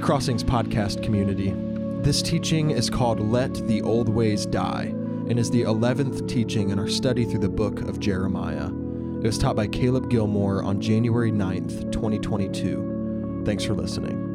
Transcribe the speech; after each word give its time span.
Crossings 0.00 0.42
podcast 0.42 1.02
community. 1.02 1.54
This 2.02 2.22
teaching 2.22 2.70
is 2.70 2.88
called 2.88 3.20
Let 3.20 3.54
the 3.66 3.82
Old 3.82 4.08
Ways 4.08 4.46
Die 4.46 4.84
and 5.28 5.38
is 5.38 5.50
the 5.50 5.62
11th 5.62 6.26
teaching 6.26 6.70
in 6.70 6.78
our 6.78 6.88
study 6.88 7.24
through 7.24 7.40
the 7.40 7.48
book 7.48 7.82
of 7.82 8.00
Jeremiah. 8.00 8.66
It 8.66 9.26
was 9.26 9.36
taught 9.36 9.56
by 9.56 9.66
Caleb 9.66 10.08
Gilmore 10.08 10.62
on 10.62 10.80
January 10.80 11.30
9th, 11.30 11.92
2022. 11.92 13.42
Thanks 13.44 13.62
for 13.62 13.74
listening. 13.74 14.26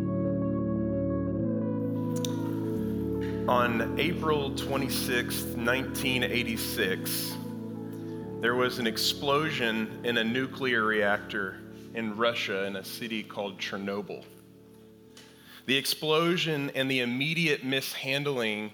On 3.50 4.00
April 4.00 4.56
26, 4.56 5.44
1986, 5.56 7.36
there 8.40 8.56
was 8.56 8.78
an 8.78 8.86
explosion 8.86 10.00
in 10.04 10.20
a 10.20 10.24
nuclear 10.24 10.84
reactor 10.84 11.58
in 11.96 12.16
Russia 12.16 12.66
in 12.66 12.76
a 12.76 12.84
city 12.84 13.24
called 13.24 13.58
Chernobyl. 13.58 14.24
The 15.66 15.78
explosion 15.78 16.72
and 16.76 16.90
the 16.90 17.00
immediate 17.00 17.64
mishandling 17.64 18.74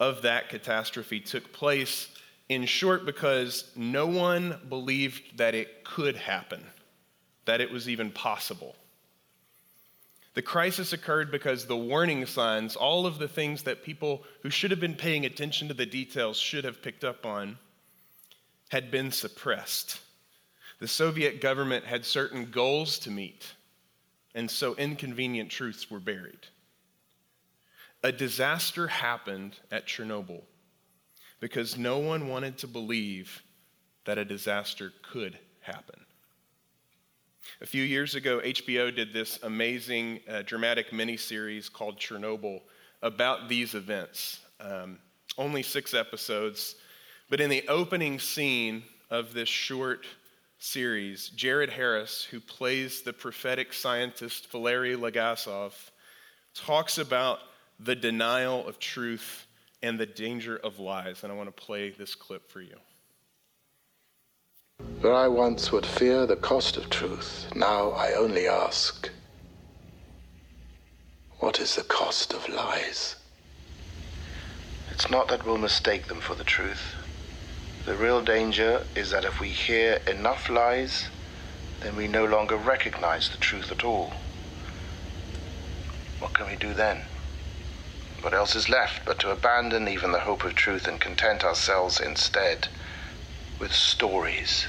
of 0.00 0.22
that 0.22 0.48
catastrophe 0.48 1.20
took 1.20 1.52
place, 1.52 2.08
in 2.48 2.66
short, 2.66 3.06
because 3.06 3.70
no 3.76 4.06
one 4.06 4.58
believed 4.68 5.38
that 5.38 5.54
it 5.54 5.84
could 5.84 6.16
happen, 6.16 6.64
that 7.44 7.60
it 7.60 7.70
was 7.70 7.88
even 7.88 8.10
possible. 8.10 8.74
The 10.34 10.42
crisis 10.42 10.92
occurred 10.92 11.30
because 11.30 11.66
the 11.66 11.76
warning 11.76 12.26
signs, 12.26 12.74
all 12.74 13.06
of 13.06 13.18
the 13.18 13.28
things 13.28 13.62
that 13.62 13.84
people 13.84 14.24
who 14.42 14.50
should 14.50 14.72
have 14.72 14.80
been 14.80 14.96
paying 14.96 15.24
attention 15.24 15.68
to 15.68 15.74
the 15.74 15.86
details 15.86 16.36
should 16.36 16.64
have 16.64 16.82
picked 16.82 17.04
up 17.04 17.24
on, 17.24 17.56
had 18.70 18.90
been 18.90 19.12
suppressed. 19.12 20.00
The 20.80 20.88
Soviet 20.88 21.40
government 21.40 21.84
had 21.84 22.04
certain 22.04 22.50
goals 22.50 22.98
to 23.00 23.12
meet 23.12 23.52
and 24.34 24.50
so 24.50 24.74
inconvenient 24.74 25.50
truths 25.50 25.90
were 25.90 26.00
buried. 26.00 26.46
A 28.02 28.12
disaster 28.12 28.86
happened 28.86 29.58
at 29.70 29.86
Chernobyl 29.86 30.42
because 31.40 31.78
no 31.78 31.98
one 31.98 32.28
wanted 32.28 32.58
to 32.58 32.66
believe 32.66 33.42
that 34.04 34.18
a 34.18 34.24
disaster 34.24 34.92
could 35.02 35.38
happen. 35.60 36.00
A 37.60 37.66
few 37.66 37.82
years 37.82 38.14
ago, 38.14 38.40
HBO 38.40 38.94
did 38.94 39.12
this 39.12 39.38
amazing 39.42 40.20
uh, 40.28 40.42
dramatic 40.42 40.90
miniseries 40.90 41.72
called 41.72 41.98
Chernobyl 41.98 42.60
about 43.02 43.48
these 43.48 43.74
events. 43.74 44.40
Um, 44.60 44.98
only 45.36 45.62
six 45.62 45.94
episodes, 45.94 46.76
but 47.28 47.40
in 47.40 47.50
the 47.50 47.66
opening 47.68 48.18
scene 48.18 48.82
of 49.10 49.34
this 49.34 49.48
short 49.48 50.06
series, 50.64 51.28
Jared 51.28 51.70
Harris, 51.70 52.24
who 52.24 52.40
plays 52.40 53.02
the 53.02 53.12
prophetic 53.12 53.72
scientist 53.72 54.50
Valery 54.50 54.96
Legasov, 54.96 55.72
talks 56.54 56.96
about 56.98 57.40
the 57.78 57.94
denial 57.94 58.66
of 58.66 58.78
truth 58.78 59.46
and 59.82 60.00
the 60.00 60.06
danger 60.06 60.56
of 60.56 60.78
lies. 60.78 61.22
And 61.22 61.30
I 61.30 61.36
want 61.36 61.54
to 61.54 61.62
play 61.62 61.90
this 61.90 62.14
clip 62.14 62.50
for 62.50 62.62
you. 62.62 62.76
Where 65.00 65.14
I 65.14 65.28
once 65.28 65.70
would 65.70 65.84
fear 65.84 66.26
the 66.26 66.36
cost 66.36 66.78
of 66.78 66.88
truth, 66.88 67.46
now 67.54 67.90
I 67.90 68.14
only 68.14 68.48
ask, 68.48 69.10
what 71.40 71.60
is 71.60 71.76
the 71.76 71.82
cost 71.82 72.32
of 72.32 72.48
lies? 72.48 73.16
It's 74.90 75.10
not 75.10 75.28
that 75.28 75.44
we'll 75.44 75.58
mistake 75.58 76.06
them 76.06 76.20
for 76.20 76.34
the 76.34 76.44
truth. 76.44 77.03
The 77.84 77.96
real 77.96 78.22
danger 78.22 78.86
is 78.94 79.10
that 79.10 79.26
if 79.26 79.40
we 79.40 79.50
hear 79.50 80.00
enough 80.06 80.48
lies, 80.48 81.08
then 81.80 81.96
we 81.96 82.08
no 82.08 82.24
longer 82.24 82.56
recognize 82.56 83.28
the 83.28 83.36
truth 83.36 83.70
at 83.70 83.84
all. 83.84 84.14
What 86.18 86.32
can 86.32 86.46
we 86.46 86.56
do 86.56 86.72
then? 86.72 87.02
What 88.22 88.32
else 88.32 88.56
is 88.56 88.70
left 88.70 89.04
but 89.04 89.18
to 89.18 89.30
abandon 89.30 89.86
even 89.86 90.12
the 90.12 90.20
hope 90.20 90.44
of 90.44 90.54
truth 90.54 90.88
and 90.88 90.98
content 90.98 91.44
ourselves 91.44 92.00
instead 92.00 92.68
with 93.58 93.74
stories? 93.74 94.66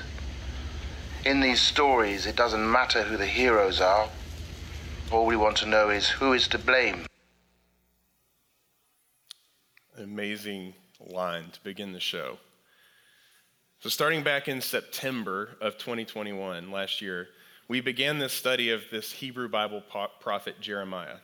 In 1.23 1.39
these 1.39 1.61
stories, 1.61 2.25
it 2.25 2.35
doesn't 2.35 2.69
matter 2.69 3.03
who 3.03 3.15
the 3.15 3.27
heroes 3.27 3.79
are. 3.79 4.09
All 5.09 5.25
we 5.25 5.37
want 5.37 5.55
to 5.57 5.65
know 5.65 5.89
is 5.89 6.09
who 6.09 6.33
is 6.33 6.49
to 6.49 6.59
blame. 6.59 7.05
Amazing 9.97 10.73
line 10.99 11.51
to 11.51 11.63
begin 11.63 11.93
the 11.93 12.01
show. 12.01 12.39
So, 13.85 13.89
starting 13.89 14.23
back 14.23 14.47
in 14.47 14.61
September 14.61 15.57
of 15.61 15.77
2021, 15.77 16.71
last 16.71 17.03
year, 17.03 17.27
we 17.67 17.81
began 17.81 18.17
this 18.17 18.33
study 18.33 18.71
of 18.71 18.81
this 18.89 19.11
Hebrew 19.11 19.47
Bible 19.47 19.83
prophet 20.19 20.59
Jeremiah. 20.59 21.17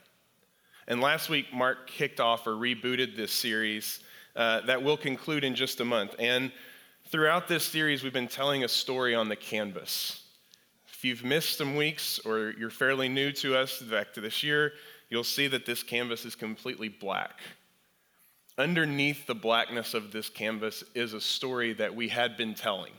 And 0.87 1.01
last 1.01 1.27
week, 1.27 1.51
Mark 1.51 1.87
kicked 1.87 2.19
off 2.19 2.45
or 2.45 2.51
rebooted 2.51 3.15
this 3.15 3.31
series 3.31 4.01
uh, 4.35 4.61
that 4.67 4.83
will 4.83 4.95
conclude 4.95 5.43
in 5.43 5.55
just 5.55 5.79
a 5.79 5.85
month. 5.85 6.13
And 6.19 6.51
throughout 7.07 7.47
this 7.47 7.65
series, 7.65 8.03
we've 8.03 8.13
been 8.13 8.27
telling 8.27 8.63
a 8.63 8.67
story 8.67 9.15
on 9.15 9.27
the 9.27 9.35
canvas. 9.35 10.21
If 10.93 11.03
you've 11.03 11.23
missed 11.23 11.57
some 11.57 11.75
weeks 11.75 12.19
or 12.19 12.53
you're 12.59 12.69
fairly 12.69 13.09
new 13.09 13.31
to 13.31 13.57
us 13.57 13.81
back 13.81 14.13
to 14.13 14.21
this 14.21 14.43
year, 14.43 14.73
you'll 15.09 15.23
see 15.23 15.47
that 15.47 15.65
this 15.65 15.81
canvas 15.81 16.25
is 16.25 16.35
completely 16.35 16.89
black. 16.89 17.39
Underneath 18.57 19.25
the 19.25 19.35
blackness 19.35 19.93
of 19.93 20.11
this 20.11 20.29
canvas 20.29 20.83
is 20.93 21.13
a 21.13 21.21
story 21.21 21.73
that 21.73 21.95
we 21.95 22.09
had 22.09 22.37
been 22.37 22.53
telling, 22.53 22.93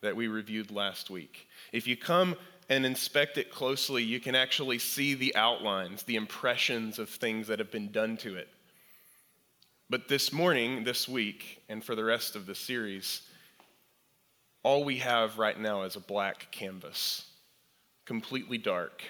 that 0.00 0.16
we 0.16 0.28
reviewed 0.28 0.70
last 0.70 1.08
week. 1.08 1.46
If 1.72 1.86
you 1.86 1.96
come 1.96 2.34
and 2.68 2.84
inspect 2.84 3.38
it 3.38 3.50
closely, 3.50 4.02
you 4.02 4.20
can 4.20 4.34
actually 4.34 4.78
see 4.78 5.14
the 5.14 5.34
outlines, 5.36 6.02
the 6.02 6.16
impressions 6.16 6.98
of 6.98 7.08
things 7.08 7.46
that 7.46 7.58
have 7.58 7.70
been 7.70 7.90
done 7.92 8.16
to 8.18 8.36
it. 8.36 8.48
But 9.88 10.08
this 10.08 10.32
morning, 10.32 10.84
this 10.84 11.08
week, 11.08 11.62
and 11.68 11.82
for 11.82 11.94
the 11.94 12.04
rest 12.04 12.36
of 12.36 12.44
the 12.44 12.54
series, 12.54 13.22
all 14.62 14.84
we 14.84 14.98
have 14.98 15.38
right 15.38 15.58
now 15.58 15.82
is 15.82 15.96
a 15.96 16.00
black 16.00 16.50
canvas, 16.50 17.24
completely 18.04 18.58
dark. 18.58 19.02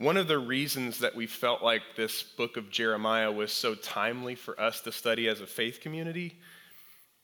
One 0.00 0.16
of 0.16 0.28
the 0.28 0.38
reasons 0.38 1.00
that 1.00 1.14
we 1.14 1.26
felt 1.26 1.62
like 1.62 1.82
this 1.94 2.22
book 2.22 2.56
of 2.56 2.70
Jeremiah 2.70 3.30
was 3.30 3.52
so 3.52 3.74
timely 3.74 4.34
for 4.34 4.58
us 4.58 4.80
to 4.80 4.92
study 4.92 5.28
as 5.28 5.42
a 5.42 5.46
faith 5.46 5.80
community 5.82 6.38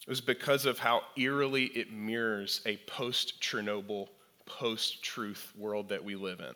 was 0.06 0.20
because 0.20 0.66
of 0.66 0.78
how 0.78 1.00
eerily 1.16 1.64
it 1.68 1.90
mirrors 1.90 2.60
a 2.66 2.76
post 2.86 3.40
Chernobyl, 3.40 4.08
post 4.44 5.02
truth 5.02 5.54
world 5.56 5.88
that 5.88 6.04
we 6.04 6.16
live 6.16 6.40
in. 6.40 6.54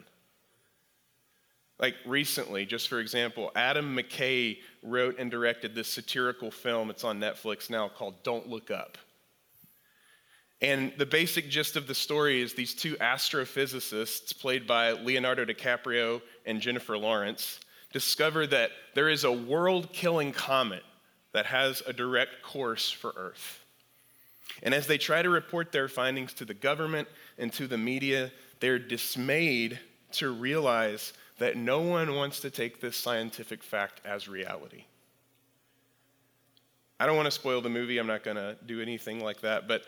Like 1.79 1.95
recently, 2.05 2.67
just 2.67 2.91
for 2.91 3.01
example, 3.01 3.51
Adam 3.57 3.97
McKay 3.97 4.59
wrote 4.83 5.19
and 5.19 5.31
directed 5.31 5.75
this 5.75 5.89
satirical 5.89 6.51
film. 6.51 6.91
It's 6.91 7.03
on 7.03 7.19
Netflix 7.19 7.71
now 7.71 7.89
called 7.89 8.23
Don't 8.25 8.47
Look 8.47 8.71
Up. 8.71 8.99
And 10.63 10.93
the 10.99 11.07
basic 11.07 11.49
gist 11.49 11.77
of 11.77 11.87
the 11.87 11.95
story 11.95 12.43
is 12.43 12.53
these 12.53 12.75
two 12.75 12.97
astrophysicists, 12.97 14.39
played 14.39 14.67
by 14.67 14.93
Leonardo 14.93 15.45
DiCaprio 15.45 16.21
and 16.45 16.61
Jennifer 16.61 16.99
Lawrence, 16.99 17.61
discover 17.93 18.47
that 18.47 18.71
there 18.95 19.09
is 19.09 19.25
a 19.25 19.33
world 19.33 19.93
killing 19.93 20.33
comet 20.33 20.83
that 21.33 21.47
has 21.47 21.83
a 21.87 21.93
direct 21.93 22.43
course 22.43 22.91
for 22.91 23.15
Earth. 23.17 23.65
And 24.63 24.75
as 24.75 24.87
they 24.87 24.99
try 24.99 25.23
to 25.23 25.31
report 25.31 25.73
their 25.73 25.89
findings 25.89 26.35
to 26.35 26.45
the 26.45 26.55
government 26.55 27.09
and 27.39 27.53
to 27.55 27.67
the 27.67 27.79
media, 27.79 28.31
they're 28.61 28.79
dismayed 28.79 29.79
to 30.13 30.31
realize 30.31 31.13
that 31.39 31.57
no 31.57 31.81
one 31.81 32.15
wants 32.15 32.41
to 32.41 32.51
take 32.51 32.81
this 32.81 32.97
scientific 32.97 33.63
fact 33.63 34.01
as 34.05 34.29
reality. 34.29 34.85
I 36.99 37.07
don't 37.07 37.17
want 37.17 37.27
to 37.27 37.31
spoil 37.31 37.63
the 37.63 37.71
movie, 37.71 37.97
I'm 37.97 38.07
not 38.07 38.25
going 38.25 38.37
to 38.37 38.57
do 38.67 38.83
anything 38.83 39.25
like 39.25 39.41
that, 39.41 39.67
but 39.67 39.85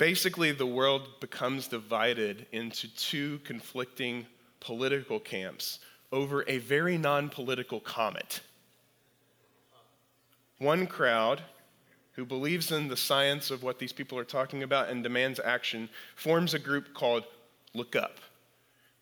Basically, 0.00 0.50
the 0.52 0.64
world 0.64 1.20
becomes 1.20 1.68
divided 1.68 2.46
into 2.52 2.88
two 2.96 3.38
conflicting 3.44 4.24
political 4.58 5.20
camps 5.20 5.78
over 6.10 6.42
a 6.48 6.56
very 6.56 6.96
non 6.96 7.28
political 7.28 7.80
comet. 7.80 8.40
One 10.56 10.86
crowd, 10.86 11.42
who 12.12 12.24
believes 12.24 12.72
in 12.72 12.88
the 12.88 12.96
science 12.96 13.50
of 13.50 13.62
what 13.62 13.78
these 13.78 13.92
people 13.92 14.16
are 14.18 14.24
talking 14.24 14.62
about 14.62 14.88
and 14.88 15.02
demands 15.02 15.38
action, 15.38 15.90
forms 16.16 16.54
a 16.54 16.58
group 16.58 16.94
called 16.94 17.24
Look 17.74 17.94
Up. 17.94 18.20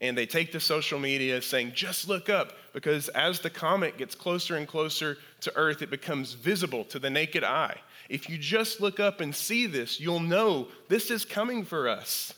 And 0.00 0.16
they 0.16 0.26
take 0.26 0.52
to 0.52 0.60
social 0.60 1.00
media 1.00 1.42
saying, 1.42 1.72
just 1.74 2.08
look 2.08 2.28
up, 2.28 2.52
because 2.72 3.08
as 3.08 3.40
the 3.40 3.50
comet 3.50 3.98
gets 3.98 4.14
closer 4.14 4.56
and 4.56 4.68
closer 4.68 5.18
to 5.40 5.56
Earth, 5.56 5.82
it 5.82 5.90
becomes 5.90 6.34
visible 6.34 6.84
to 6.84 7.00
the 7.00 7.10
naked 7.10 7.42
eye. 7.42 7.76
If 8.08 8.28
you 8.28 8.38
just 8.38 8.80
look 8.80 9.00
up 9.00 9.20
and 9.20 9.34
see 9.34 9.66
this, 9.66 9.98
you'll 9.98 10.20
know 10.20 10.68
this 10.88 11.10
is 11.10 11.24
coming 11.24 11.64
for 11.64 11.88
us. 11.88 12.32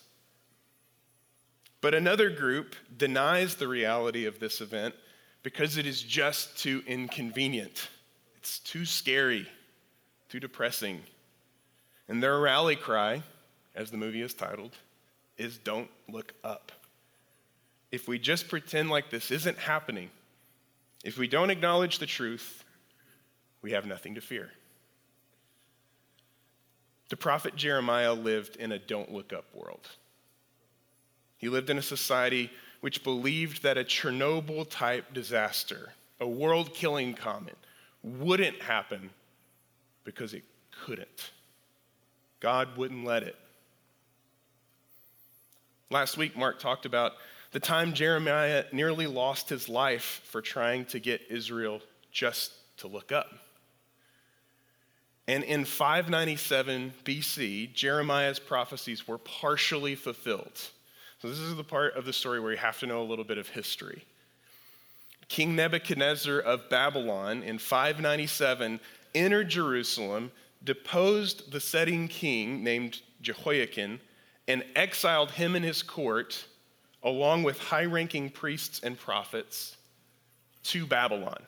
But 1.83 1.95
another 1.95 2.31
group 2.31 2.75
denies 2.97 3.57
the 3.57 3.69
reality 3.69 4.27
of 4.27 4.39
this 4.39 4.61
event 4.61 4.95
because 5.43 5.77
it 5.77 5.87
is 5.87 6.03
just 6.03 6.59
too 6.59 6.83
inconvenient. 6.87 7.89
It's 8.37 8.59
too 8.59 8.85
scary, 8.85 9.47
too 10.29 10.41
depressing. 10.41 11.03
And 12.09 12.23
their 12.23 12.39
rally 12.39 12.77
cry, 12.77 13.23
as 13.75 13.91
the 13.91 13.97
movie 13.97 14.23
is 14.23 14.35
titled, 14.35 14.77
is 15.37 15.59
don't 15.59 15.89
look 16.09 16.35
up. 16.43 16.73
If 17.91 18.07
we 18.07 18.19
just 18.19 18.49
pretend 18.49 18.91
like 18.91 19.11
this 19.11 19.31
isn't 19.31 19.59
happening, 19.59 20.11
if 21.05 21.19
we 21.19 21.29
don't 21.29 21.51
acknowledge 21.51 21.99
the 21.99 22.07
truth, 22.07 22.65
we 23.63 23.73
have 23.73 23.87
nothing 23.87 24.15
to 24.15 24.21
fear. 24.21 24.51
The 27.09 27.17
prophet 27.17 27.57
Jeremiah 27.57 28.15
lived 28.15 28.57
in 28.57 28.73
a 28.73 28.79
don't 28.79 29.13
look 29.13 29.33
up 29.33 29.45
world. 29.55 29.89
He 31.39 31.49
lived 31.49 31.71
in 31.71 31.79
a 31.79 31.83
society 31.83 32.51
which 32.81 33.03
believed 33.03 33.63
that 33.63 33.77
a 33.77 33.85
Chernobyl 33.85 34.69
type 34.69 35.13
disaster, 35.13 35.93
a 36.21 36.29
world 36.29 36.73
killing 36.75 37.15
comet, 37.15 37.57
wouldn't 38.03 38.61
happen 38.63 39.11
because 40.05 40.33
it 40.33 40.45
couldn't. 40.85 41.31
God 42.39 42.77
wouldn't 42.77 43.05
let 43.05 43.23
it. 43.23 43.37
Last 45.91 46.17
week, 46.17 46.37
Mark 46.37 46.61
talked 46.61 46.87
about 46.87 47.15
the 47.53 47.61
time 47.61 47.93
Jeremiah 47.93 48.65
nearly 48.73 49.07
lost 49.07 49.49
his 49.49 49.69
life 49.69 50.23
for 50.25 50.41
trying 50.41 50.85
to 50.87 51.01
get 51.01 51.23
Israel 51.29 51.81
just 52.13 52.53
to 52.79 52.87
look 52.87 53.13
up. 53.13 53.29
And 55.27 55.45
in 55.45 55.65
597 55.65 56.93
BC, 57.05 57.73
Jeremiah's 57.73 58.39
prophecies 58.39 59.07
were 59.07 59.19
partially 59.19 59.95
fulfilled. 59.95 60.59
So, 61.21 61.29
this 61.29 61.39
is 61.39 61.55
the 61.55 61.65
part 61.65 61.95
of 61.97 62.05
the 62.05 62.13
story 62.13 62.41
where 62.41 62.51
you 62.51 62.59
have 62.59 62.81
to 62.81 62.87
know 62.87 63.03
a 63.03 63.05
little 63.05 63.25
bit 63.25 63.39
of 63.39 63.49
history. 63.49 64.05
King 65.29 65.55
Nebuchadnezzar 65.55 66.41
of 66.41 66.69
Babylon 66.69 67.45
in 67.45 67.59
597 67.59 68.81
entered 69.15 69.49
Jerusalem, 69.49 70.33
deposed 70.65 71.53
the 71.53 71.61
setting 71.61 72.09
king 72.09 72.65
named 72.65 73.01
Jehoiakim, 73.23 74.01
and 74.49 74.65
exiled 74.75 75.31
him 75.31 75.55
and 75.55 75.65
his 75.65 75.83
court, 75.83 76.45
along 77.03 77.43
with 77.43 77.59
high 77.59 77.85
ranking 77.85 78.31
priests 78.31 78.81
and 78.83 78.99
prophets, 78.99 79.77
to 80.63 80.87
Babylon. 80.87 81.43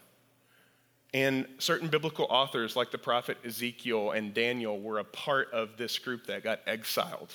And 1.14 1.46
certain 1.58 1.88
biblical 1.88 2.26
authors, 2.30 2.74
like 2.74 2.90
the 2.90 2.98
prophet 2.98 3.36
Ezekiel 3.44 4.12
and 4.12 4.32
Daniel, 4.32 4.80
were 4.80 4.98
a 4.98 5.04
part 5.04 5.52
of 5.52 5.76
this 5.76 5.98
group 5.98 6.26
that 6.26 6.42
got 6.42 6.60
exiled. 6.66 7.32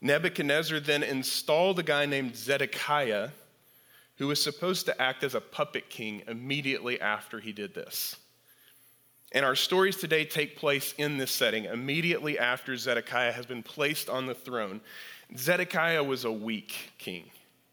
Nebuchadnezzar 0.00 0.80
then 0.80 1.02
installed 1.02 1.78
a 1.78 1.82
guy 1.82 2.06
named 2.06 2.34
Zedekiah, 2.34 3.28
who 4.16 4.26
was 4.26 4.42
supposed 4.42 4.86
to 4.86 5.00
act 5.00 5.22
as 5.22 5.34
a 5.34 5.40
puppet 5.40 5.88
king 5.88 6.22
immediately 6.26 7.00
after 7.00 7.38
he 7.38 7.52
did 7.52 7.74
this. 7.74 8.16
And 9.32 9.44
our 9.44 9.54
stories 9.54 9.96
today 9.96 10.24
take 10.24 10.56
place 10.56 10.92
in 10.98 11.16
this 11.16 11.30
setting, 11.30 11.66
immediately 11.66 12.38
after 12.38 12.76
Zedekiah 12.76 13.32
has 13.32 13.46
been 13.46 13.62
placed 13.62 14.10
on 14.10 14.26
the 14.26 14.34
throne. 14.34 14.80
Zedekiah 15.36 16.02
was 16.02 16.24
a 16.24 16.32
weak 16.32 16.92
king, 16.98 17.24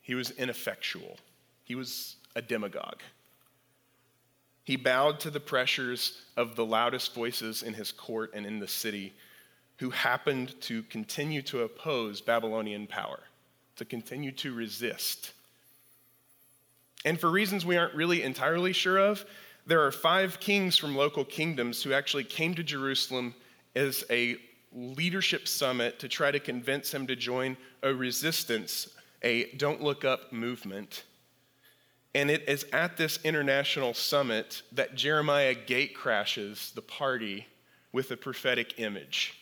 he 0.02 0.16
was 0.16 0.32
ineffectual, 0.32 1.18
he 1.64 1.76
was 1.76 2.16
a 2.36 2.42
demagogue. 2.42 3.02
He 4.64 4.76
bowed 4.76 5.22
to 5.22 5.30
the 5.30 5.40
pressures 5.40 6.24
of 6.36 6.58
the 6.58 6.66
loudest 6.66 7.14
voices 7.14 7.64
in 7.64 7.74
his 7.74 7.92
court 7.92 8.32
and 8.34 8.46
in 8.46 8.60
the 8.60 8.68
city 8.68 9.14
who 9.78 9.90
happened 9.90 10.60
to 10.62 10.84
continue 10.84 11.42
to 11.44 11.62
oppose 11.62 12.20
Babylonian 12.20 12.86
power, 12.86 13.22
to 13.78 13.86
continue 13.86 14.32
to 14.34 14.54
resist. 14.54 15.32
And 17.06 17.20
for 17.20 17.30
reasons 17.30 17.66
we 17.66 17.78
aren't 17.78 17.96
really 17.96 18.24
entirely 18.24 18.74
sure 18.74 18.98
of, 18.98 19.26
there 19.66 19.86
are 19.86 19.92
five 19.92 20.40
kings 20.40 20.78
from 20.78 20.96
local 20.96 21.24
kingdoms 21.24 21.84
who 21.84 21.94
actually 21.94 22.24
came 22.24 22.54
to 22.56 22.64
Jerusalem 22.64 23.34
as 23.76 24.04
a 24.10 24.38
leadership 24.78 25.48
summit 25.48 26.00
to 26.00 26.08
try 26.08 26.32
to 26.32 26.40
convince 26.40 26.94
him 26.94 27.08
to 27.08 27.16
join 27.16 27.58
a 27.84 27.94
resistance, 27.94 28.90
a 29.24 29.52
don't 29.56 29.82
look 29.82 30.06
up 30.06 30.32
movement 30.32 31.04
and 32.18 32.32
it 32.32 32.50
is 32.50 32.66
at 32.74 32.98
this 32.98 33.20
international 33.24 33.94
summit 33.94 34.64
that 34.72 34.96
Jeremiah 34.96 35.54
gate 35.54 35.94
crashes 35.94 36.72
the 36.74 36.82
party 36.82 37.46
with 37.92 38.10
a 38.10 38.18
prophetic 38.18 38.80
image. 38.80 39.38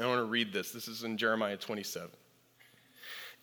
I 0.00 0.06
want 0.06 0.18
to 0.18 0.24
read 0.24 0.52
this. 0.52 0.72
This 0.72 0.88
is 0.88 1.04
in 1.04 1.16
Jeremiah 1.16 1.56
27. 1.56 2.10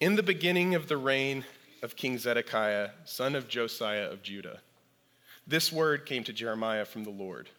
In 0.02 0.18
the 0.18 0.24
beginning 0.24 0.76
of 0.76 0.90
the 0.90 0.98
reign 0.98 1.46
of 1.82 1.96
King 1.96 2.18
Zedekiah, 2.18 2.90
son 3.06 3.36
of 3.36 3.48
Josiah 3.48 4.12
of 4.12 4.22
Judah, 4.22 4.60
this 5.48 5.72
word 5.72 6.06
came 6.06 6.26
to 6.26 6.34
Jeremiah 6.34 6.84
from 6.84 7.06
the 7.06 7.12
Lord. 7.12 7.50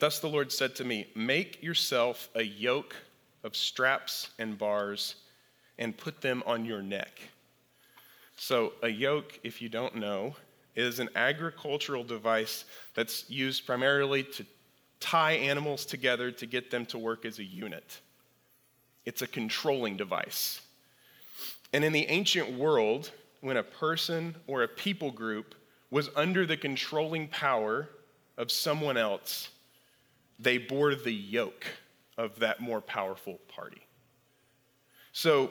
Thus 0.00 0.18
the 0.18 0.28
Lord 0.28 0.50
said 0.50 0.74
to 0.76 0.84
me, 0.84 1.06
Make 1.14 1.62
yourself 1.62 2.28
a 2.34 2.42
yoke 2.42 2.96
of 3.44 3.54
straps 3.54 4.30
and 4.38 4.58
bars 4.58 5.14
and 5.78 5.96
put 5.96 6.20
them 6.20 6.42
on 6.44 6.64
your 6.64 6.82
neck 6.82 7.20
so, 8.42 8.72
a 8.82 8.88
yoke, 8.88 9.38
if 9.44 9.60
you 9.60 9.68
don't 9.68 9.96
know, 9.96 10.34
is 10.74 10.98
an 10.98 11.10
agricultural 11.14 12.04
device 12.04 12.64
that's 12.94 13.28
used 13.28 13.66
primarily 13.66 14.22
to 14.22 14.46
tie 14.98 15.32
animals 15.32 15.84
together 15.84 16.30
to 16.30 16.46
get 16.46 16.70
them 16.70 16.86
to 16.86 16.96
work 16.96 17.26
as 17.26 17.38
a 17.38 17.44
unit. 17.44 18.00
It's 19.04 19.20
a 19.20 19.26
controlling 19.26 19.98
device. 19.98 20.62
And 21.74 21.84
in 21.84 21.92
the 21.92 22.06
ancient 22.06 22.50
world, 22.50 23.10
when 23.42 23.58
a 23.58 23.62
person 23.62 24.34
or 24.46 24.62
a 24.62 24.68
people 24.68 25.10
group 25.10 25.54
was 25.90 26.08
under 26.16 26.46
the 26.46 26.56
controlling 26.56 27.28
power 27.28 27.90
of 28.38 28.50
someone 28.50 28.96
else, 28.96 29.50
they 30.40 30.58
bore 30.58 30.94
the 30.94 31.12
yoke 31.12 31.66
of 32.16 32.38
that 32.38 32.60
more 32.60 32.80
powerful 32.80 33.38
party. 33.48 33.82
So, 35.12 35.50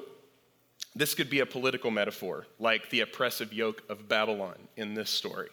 this 0.95 1.13
could 1.13 1.29
be 1.29 1.41
a 1.41 1.45
political 1.45 1.91
metaphor, 1.91 2.47
like 2.57 2.89
the 2.89 3.01
oppressive 3.01 3.53
yoke 3.53 3.83
of 3.89 4.09
Babylon 4.09 4.55
in 4.75 4.95
this 4.95 5.09
story. 5.09 5.49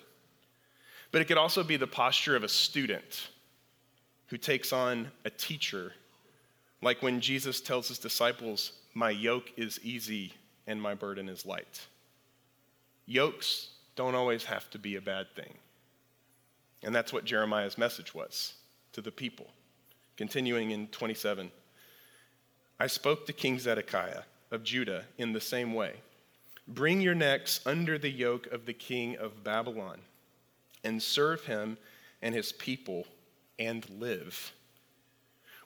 But 1.12 1.20
it 1.20 1.26
could 1.26 1.36
also 1.36 1.62
be 1.62 1.76
the 1.76 1.86
posture 1.86 2.36
of 2.36 2.42
a 2.42 2.48
student 2.48 3.28
who 4.28 4.38
takes 4.38 4.72
on 4.72 5.10
a 5.24 5.30
teacher, 5.30 5.92
like 6.82 7.02
when 7.02 7.20
Jesus 7.20 7.60
tells 7.60 7.88
his 7.88 7.98
disciples, 7.98 8.72
My 8.94 9.10
yoke 9.10 9.52
is 9.56 9.78
easy 9.82 10.32
and 10.66 10.80
my 10.80 10.94
burden 10.94 11.28
is 11.28 11.44
light. 11.44 11.86
Yokes 13.04 13.70
don't 13.94 14.14
always 14.14 14.44
have 14.44 14.68
to 14.70 14.78
be 14.78 14.96
a 14.96 15.00
bad 15.00 15.26
thing. 15.34 15.54
And 16.82 16.94
that's 16.94 17.12
what 17.12 17.24
Jeremiah's 17.24 17.78
message 17.78 18.14
was 18.14 18.54
to 18.96 19.02
the 19.02 19.12
people. 19.12 19.46
Continuing 20.16 20.70
in 20.70 20.86
27, 20.86 21.50
I 22.80 22.86
spoke 22.86 23.26
to 23.26 23.32
King 23.34 23.58
Zedekiah 23.58 24.22
of 24.50 24.64
Judah 24.64 25.04
in 25.18 25.34
the 25.34 25.40
same 25.40 25.74
way. 25.74 25.96
Bring 26.66 27.02
your 27.02 27.14
necks 27.14 27.60
under 27.66 27.98
the 27.98 28.10
yoke 28.10 28.46
of 28.46 28.64
the 28.64 28.72
king 28.72 29.14
of 29.18 29.44
Babylon 29.44 30.00
and 30.82 31.02
serve 31.02 31.44
him 31.44 31.76
and 32.22 32.34
his 32.34 32.52
people 32.52 33.06
and 33.58 33.86
live. 33.90 34.54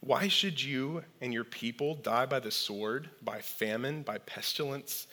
Why 0.00 0.26
should 0.26 0.60
you 0.60 1.04
and 1.20 1.32
your 1.32 1.44
people 1.44 1.94
die 1.94 2.26
by 2.26 2.40
the 2.40 2.50
sword, 2.50 3.10
by 3.22 3.40
famine, 3.40 4.02
by 4.02 4.18
pestilence, 4.18 5.06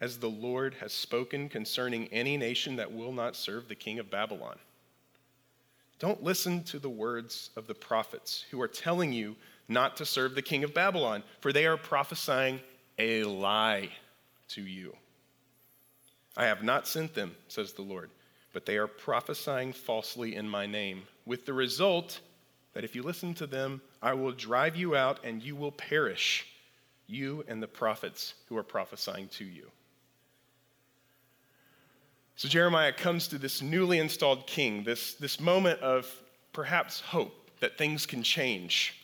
as 0.00 0.18
the 0.18 0.28
Lord 0.28 0.74
has 0.80 0.92
spoken 0.92 1.48
concerning 1.48 2.08
any 2.08 2.36
nation 2.36 2.74
that 2.74 2.92
will 2.92 3.12
not 3.12 3.36
serve 3.36 3.68
the 3.68 3.76
king 3.76 4.00
of 4.00 4.10
Babylon? 4.10 4.58
Don't 6.02 6.24
listen 6.24 6.64
to 6.64 6.80
the 6.80 6.90
words 6.90 7.50
of 7.54 7.68
the 7.68 7.76
prophets 7.76 8.44
who 8.50 8.60
are 8.60 8.66
telling 8.66 9.12
you 9.12 9.36
not 9.68 9.96
to 9.98 10.04
serve 10.04 10.34
the 10.34 10.42
king 10.42 10.64
of 10.64 10.74
Babylon, 10.74 11.22
for 11.38 11.52
they 11.52 11.64
are 11.64 11.76
prophesying 11.76 12.58
a 12.98 13.22
lie 13.22 13.88
to 14.48 14.62
you. 14.62 14.96
I 16.36 16.46
have 16.46 16.64
not 16.64 16.88
sent 16.88 17.14
them, 17.14 17.36
says 17.46 17.72
the 17.72 17.82
Lord, 17.82 18.10
but 18.52 18.66
they 18.66 18.78
are 18.78 18.88
prophesying 18.88 19.72
falsely 19.72 20.34
in 20.34 20.48
my 20.48 20.66
name, 20.66 21.04
with 21.24 21.46
the 21.46 21.52
result 21.52 22.18
that 22.72 22.82
if 22.82 22.96
you 22.96 23.04
listen 23.04 23.32
to 23.34 23.46
them, 23.46 23.80
I 24.02 24.14
will 24.14 24.32
drive 24.32 24.74
you 24.74 24.96
out 24.96 25.20
and 25.22 25.40
you 25.40 25.54
will 25.54 25.70
perish, 25.70 26.48
you 27.06 27.44
and 27.46 27.62
the 27.62 27.68
prophets 27.68 28.34
who 28.48 28.56
are 28.56 28.64
prophesying 28.64 29.28
to 29.28 29.44
you. 29.44 29.70
So 32.36 32.48
Jeremiah 32.48 32.92
comes 32.92 33.28
to 33.28 33.38
this 33.38 33.62
newly 33.62 33.98
installed 33.98 34.46
king, 34.46 34.84
this, 34.84 35.14
this 35.14 35.38
moment 35.38 35.80
of 35.80 36.10
perhaps 36.52 37.00
hope 37.00 37.50
that 37.60 37.78
things 37.78 38.06
can 38.06 38.22
change 38.22 38.94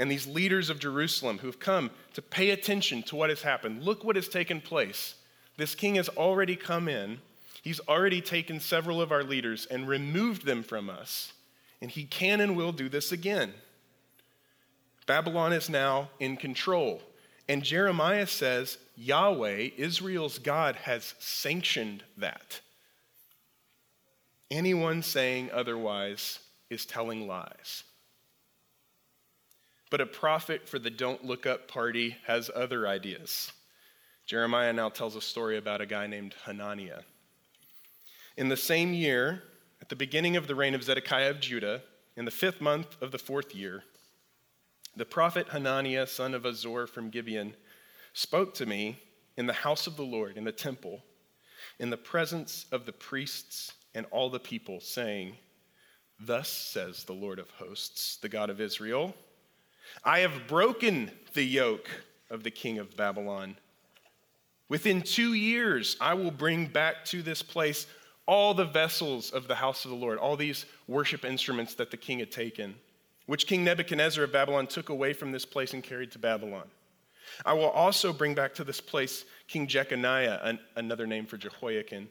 and 0.00 0.10
these 0.10 0.26
leaders 0.26 0.70
of 0.70 0.78
Jerusalem 0.78 1.38
who've 1.38 1.60
come 1.60 1.90
to 2.14 2.22
pay 2.22 2.50
attention 2.50 3.02
to 3.04 3.16
what 3.16 3.28
has 3.28 3.42
happened. 3.42 3.82
Look 3.82 4.02
what 4.02 4.16
has 4.16 4.28
taken 4.28 4.62
place. 4.62 5.14
This 5.58 5.74
king 5.74 5.96
has 5.96 6.08
already 6.08 6.56
come 6.56 6.88
in, 6.88 7.18
he's 7.62 7.80
already 7.86 8.22
taken 8.22 8.60
several 8.60 9.02
of 9.02 9.12
our 9.12 9.22
leaders 9.22 9.66
and 9.66 9.86
removed 9.86 10.46
them 10.46 10.62
from 10.62 10.88
us, 10.88 11.34
and 11.82 11.90
he 11.90 12.04
can 12.04 12.40
and 12.40 12.56
will 12.56 12.72
do 12.72 12.88
this 12.88 13.12
again. 13.12 13.52
Babylon 15.06 15.52
is 15.52 15.68
now 15.68 16.08
in 16.18 16.38
control. 16.38 17.02
And 17.50 17.64
Jeremiah 17.64 18.28
says 18.28 18.78
Yahweh, 18.94 19.70
Israel's 19.76 20.38
God, 20.38 20.76
has 20.76 21.14
sanctioned 21.18 22.04
that. 22.16 22.60
Anyone 24.52 25.02
saying 25.02 25.50
otherwise 25.52 26.38
is 26.70 26.86
telling 26.86 27.26
lies. 27.26 27.82
But 29.90 30.00
a 30.00 30.06
prophet 30.06 30.68
for 30.68 30.78
the 30.78 30.90
Don't 30.90 31.24
Look 31.24 31.44
Up 31.44 31.66
party 31.66 32.18
has 32.24 32.52
other 32.54 32.86
ideas. 32.86 33.50
Jeremiah 34.26 34.72
now 34.72 34.88
tells 34.88 35.16
a 35.16 35.20
story 35.20 35.58
about 35.58 35.80
a 35.80 35.86
guy 35.86 36.06
named 36.06 36.36
Hananiah. 36.44 37.00
In 38.36 38.48
the 38.48 38.56
same 38.56 38.94
year, 38.94 39.42
at 39.82 39.88
the 39.88 39.96
beginning 39.96 40.36
of 40.36 40.46
the 40.46 40.54
reign 40.54 40.76
of 40.76 40.84
Zedekiah 40.84 41.30
of 41.30 41.40
Judah, 41.40 41.82
in 42.16 42.24
the 42.26 42.30
fifth 42.30 42.60
month 42.60 42.96
of 43.02 43.10
the 43.10 43.18
fourth 43.18 43.56
year, 43.56 43.82
the 44.96 45.04
prophet 45.04 45.48
Hananiah, 45.48 46.06
son 46.06 46.34
of 46.34 46.44
Azor 46.44 46.86
from 46.86 47.10
Gibeon, 47.10 47.54
spoke 48.12 48.54
to 48.54 48.66
me 48.66 48.98
in 49.36 49.46
the 49.46 49.52
house 49.52 49.86
of 49.86 49.96
the 49.96 50.02
Lord, 50.04 50.36
in 50.36 50.44
the 50.44 50.52
temple, 50.52 51.02
in 51.78 51.90
the 51.90 51.96
presence 51.96 52.66
of 52.72 52.86
the 52.86 52.92
priests 52.92 53.72
and 53.94 54.06
all 54.10 54.30
the 54.30 54.40
people, 54.40 54.80
saying, 54.80 55.36
Thus 56.18 56.48
says 56.48 57.04
the 57.04 57.12
Lord 57.12 57.38
of 57.38 57.50
hosts, 57.50 58.16
the 58.16 58.28
God 58.28 58.50
of 58.50 58.60
Israel 58.60 59.14
I 60.04 60.20
have 60.20 60.46
broken 60.46 61.10
the 61.34 61.44
yoke 61.44 61.88
of 62.30 62.42
the 62.42 62.50
king 62.50 62.78
of 62.78 62.96
Babylon. 62.96 63.56
Within 64.68 65.02
two 65.02 65.34
years, 65.34 65.96
I 66.00 66.14
will 66.14 66.30
bring 66.30 66.66
back 66.66 67.04
to 67.06 67.22
this 67.22 67.42
place 67.42 67.86
all 68.26 68.54
the 68.54 68.64
vessels 68.64 69.30
of 69.30 69.48
the 69.48 69.56
house 69.56 69.84
of 69.84 69.90
the 69.90 69.96
Lord, 69.96 70.18
all 70.18 70.36
these 70.36 70.64
worship 70.86 71.24
instruments 71.24 71.74
that 71.74 71.90
the 71.90 71.96
king 71.96 72.20
had 72.20 72.30
taken, 72.30 72.76
which 73.30 73.46
King 73.46 73.62
Nebuchadnezzar 73.62 74.24
of 74.24 74.32
Babylon 74.32 74.66
took 74.66 74.88
away 74.88 75.12
from 75.12 75.30
this 75.30 75.44
place 75.44 75.72
and 75.72 75.84
carried 75.84 76.10
to 76.10 76.18
Babylon. 76.18 76.68
I 77.46 77.52
will 77.52 77.70
also 77.70 78.12
bring 78.12 78.34
back 78.34 78.54
to 78.54 78.64
this 78.64 78.80
place 78.80 79.24
King 79.46 79.68
Jeconiah, 79.68 80.40
an, 80.42 80.58
another 80.74 81.06
name 81.06 81.26
for 81.26 81.36
Jehoiakim, 81.36 82.08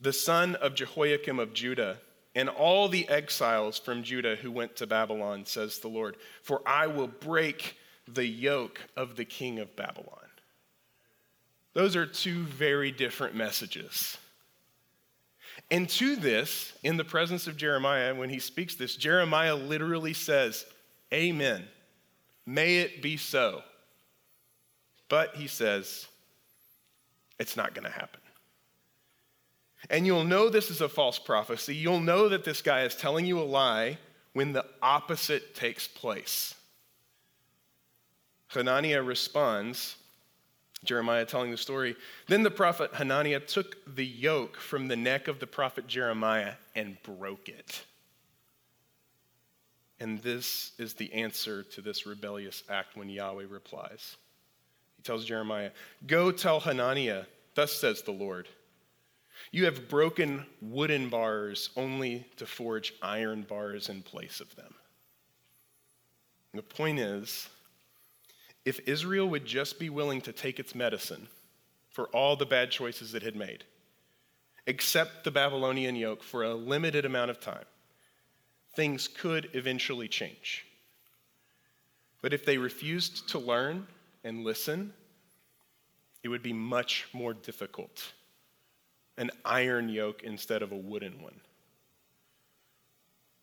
the 0.00 0.14
son 0.14 0.54
of 0.54 0.74
Jehoiakim 0.74 1.38
of 1.38 1.52
Judah, 1.52 1.98
and 2.34 2.48
all 2.48 2.88
the 2.88 3.06
exiles 3.10 3.78
from 3.78 4.02
Judah 4.02 4.36
who 4.36 4.50
went 4.50 4.74
to 4.76 4.86
Babylon, 4.86 5.44
says 5.44 5.80
the 5.80 5.88
Lord. 5.88 6.16
For 6.40 6.62
I 6.64 6.86
will 6.86 7.08
break 7.08 7.76
the 8.08 8.24
yoke 8.24 8.80
of 8.96 9.16
the 9.16 9.26
king 9.26 9.58
of 9.58 9.76
Babylon. 9.76 10.30
Those 11.74 11.94
are 11.94 12.06
two 12.06 12.44
very 12.44 12.90
different 12.90 13.34
messages. 13.34 14.16
And 15.70 15.88
to 15.90 16.16
this, 16.16 16.72
in 16.82 16.96
the 16.96 17.04
presence 17.04 17.46
of 17.46 17.56
Jeremiah, 17.56 18.14
when 18.14 18.30
he 18.30 18.38
speaks 18.38 18.76
this, 18.76 18.96
Jeremiah 18.96 19.56
literally 19.56 20.12
says, 20.12 20.64
Amen. 21.12 21.64
May 22.46 22.78
it 22.78 23.02
be 23.02 23.16
so. 23.16 23.62
But 25.08 25.34
he 25.36 25.46
says, 25.46 26.06
it's 27.38 27.56
not 27.56 27.74
going 27.74 27.84
to 27.84 27.90
happen. 27.90 28.20
And 29.90 30.06
you'll 30.06 30.24
know 30.24 30.48
this 30.48 30.70
is 30.70 30.80
a 30.80 30.88
false 30.88 31.18
prophecy. 31.18 31.74
You'll 31.74 32.00
know 32.00 32.28
that 32.28 32.44
this 32.44 32.62
guy 32.62 32.82
is 32.82 32.94
telling 32.94 33.26
you 33.26 33.38
a 33.38 33.44
lie 33.44 33.98
when 34.32 34.52
the 34.52 34.64
opposite 34.82 35.54
takes 35.54 35.86
place. 35.86 36.54
Hananiah 38.48 39.02
responds, 39.02 39.96
Jeremiah 40.84 41.24
telling 41.24 41.50
the 41.50 41.56
story. 41.56 41.96
Then 42.28 42.42
the 42.42 42.50
prophet 42.50 42.94
Hananiah 42.94 43.40
took 43.40 43.76
the 43.94 44.06
yoke 44.06 44.56
from 44.56 44.88
the 44.88 44.96
neck 44.96 45.28
of 45.28 45.40
the 45.40 45.46
prophet 45.46 45.86
Jeremiah 45.86 46.54
and 46.74 46.96
broke 47.02 47.48
it. 47.48 47.84
And 49.98 50.22
this 50.22 50.72
is 50.78 50.94
the 50.94 51.12
answer 51.12 51.62
to 51.62 51.80
this 51.80 52.06
rebellious 52.06 52.62
act 52.68 52.96
when 52.96 53.08
Yahweh 53.08 53.46
replies. 53.48 54.16
He 54.96 55.02
tells 55.02 55.24
Jeremiah, 55.24 55.70
Go 56.06 56.30
tell 56.30 56.60
Hananiah, 56.60 57.24
thus 57.54 57.72
says 57.72 58.02
the 58.02 58.12
Lord. 58.12 58.48
You 59.52 59.64
have 59.64 59.88
broken 59.88 60.44
wooden 60.60 61.08
bars 61.08 61.70
only 61.76 62.26
to 62.36 62.46
forge 62.46 62.94
iron 63.00 63.42
bars 63.42 63.88
in 63.88 64.02
place 64.02 64.40
of 64.40 64.54
them. 64.56 64.74
And 66.52 66.58
the 66.58 66.74
point 66.74 66.98
is, 66.98 67.48
if 68.66 68.80
Israel 68.88 69.28
would 69.28 69.46
just 69.46 69.78
be 69.78 69.88
willing 69.88 70.20
to 70.20 70.32
take 70.32 70.58
its 70.58 70.74
medicine 70.74 71.28
for 71.88 72.08
all 72.08 72.34
the 72.34 72.44
bad 72.44 72.72
choices 72.72 73.14
it 73.14 73.22
had 73.22 73.36
made, 73.36 73.62
accept 74.66 75.22
the 75.22 75.30
Babylonian 75.30 75.94
yoke 75.94 76.22
for 76.22 76.42
a 76.42 76.52
limited 76.52 77.04
amount 77.04 77.30
of 77.30 77.38
time, 77.38 77.64
things 78.74 79.06
could 79.06 79.48
eventually 79.52 80.08
change. 80.08 80.66
But 82.20 82.34
if 82.34 82.44
they 82.44 82.58
refused 82.58 83.28
to 83.28 83.38
learn 83.38 83.86
and 84.24 84.42
listen, 84.42 84.92
it 86.24 86.28
would 86.28 86.42
be 86.42 86.52
much 86.52 87.06
more 87.12 87.34
difficult. 87.34 88.12
An 89.16 89.30
iron 89.44 89.88
yoke 89.88 90.24
instead 90.24 90.62
of 90.62 90.72
a 90.72 90.76
wooden 90.76 91.22
one. 91.22 91.40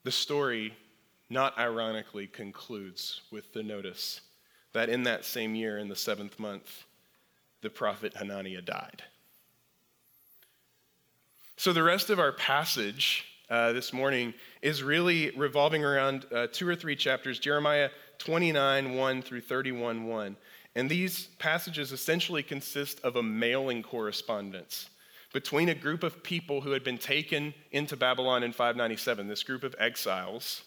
The 0.03 0.11
story, 0.11 0.73
not 1.29 1.57
ironically, 1.57 2.27
concludes 2.27 3.21
with 3.31 3.53
the 3.53 3.63
notice 3.63 4.19
that 4.73 4.89
in 4.89 5.03
that 5.03 5.25
same 5.25 5.55
year, 5.55 5.77
in 5.77 5.87
the 5.87 5.95
seventh 5.95 6.39
month, 6.39 6.83
the 7.61 7.69
prophet 7.69 8.13
Hananiah 8.15 8.61
died. 8.61 9.03
So 11.55 11.71
the 11.71 11.83
rest 11.83 12.09
of 12.09 12.19
our 12.19 12.31
passage 12.31 13.25
uh, 13.49 13.71
this 13.71 13.93
morning 13.93 14.33
is 14.61 14.83
really 14.83 15.31
revolving 15.31 15.83
around 15.83 16.25
uh, 16.33 16.47
two 16.51 16.67
or 16.67 16.75
three 16.75 16.95
chapters 16.95 17.39
Jeremiah 17.39 17.89
29 18.17 18.95
1 18.95 19.21
through 19.21 19.41
31 19.41 20.07
1. 20.07 20.35
And 20.75 20.89
these 20.89 21.27
passages 21.37 21.91
essentially 21.91 22.41
consist 22.41 22.99
of 23.01 23.15
a 23.15 23.23
mailing 23.23 23.83
correspondence 23.83 24.89
between 25.33 25.69
a 25.69 25.75
group 25.75 26.03
of 26.03 26.23
people 26.23 26.61
who 26.61 26.71
had 26.71 26.83
been 26.83 26.97
taken 26.97 27.53
into 27.71 27.95
Babylon 27.95 28.43
in 28.43 28.53
597, 28.53 29.27
this 29.27 29.43
group 29.43 29.63
of 29.63 29.75
exiles, 29.79 30.63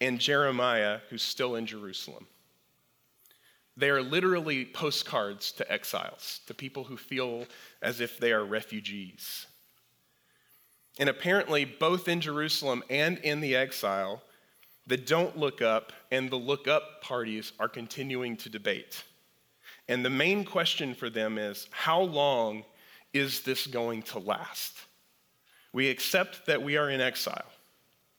and 0.00 0.18
Jeremiah, 0.20 0.98
who's 1.10 1.22
still 1.22 1.54
in 1.54 1.66
Jerusalem. 1.66 2.26
They 3.76 3.90
are 3.90 4.02
literally 4.02 4.64
postcards 4.64 5.50
to 5.52 5.70
exiles, 5.70 6.40
to 6.46 6.54
people 6.54 6.84
who 6.84 6.96
feel 6.96 7.46
as 7.82 8.00
if 8.00 8.18
they 8.18 8.32
are 8.32 8.44
refugees. 8.44 9.46
And 10.98 11.08
apparently, 11.08 11.64
both 11.64 12.06
in 12.06 12.20
Jerusalem 12.20 12.84
and 12.88 13.18
in 13.18 13.40
the 13.40 13.56
exile, 13.56 14.22
the 14.86 14.96
don't 14.96 15.36
look 15.36 15.60
up 15.60 15.92
and 16.12 16.30
the 16.30 16.36
look 16.36 16.68
up 16.68 17.02
parties 17.02 17.52
are 17.58 17.68
continuing 17.68 18.36
to 18.38 18.48
debate. 18.48 19.02
And 19.88 20.04
the 20.04 20.10
main 20.10 20.44
question 20.44 20.94
for 20.94 21.10
them 21.10 21.36
is 21.36 21.68
how 21.70 22.00
long 22.00 22.64
is 23.12 23.40
this 23.42 23.66
going 23.66 24.02
to 24.02 24.18
last? 24.18 24.76
We 25.72 25.90
accept 25.90 26.46
that 26.46 26.62
we 26.62 26.76
are 26.76 26.90
in 26.90 27.00
exile, 27.00 27.50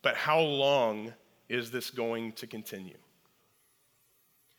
but 0.01 0.15
how 0.15 0.41
long 0.41 1.13
is 1.47 1.71
this 1.71 1.89
going 1.89 2.33
to 2.33 2.47
continue? 2.47 2.97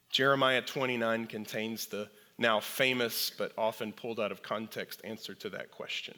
Jeremiah 0.09 0.61
29 0.61 1.27
contains 1.27 1.85
the 1.85 2.09
now 2.37 2.59
famous 2.59 3.31
but 3.37 3.51
often 3.57 3.91
pulled 3.91 4.19
out 4.19 4.31
of 4.31 4.41
context 4.41 5.01
answer 5.03 5.33
to 5.35 5.49
that 5.49 5.71
question. 5.71 6.15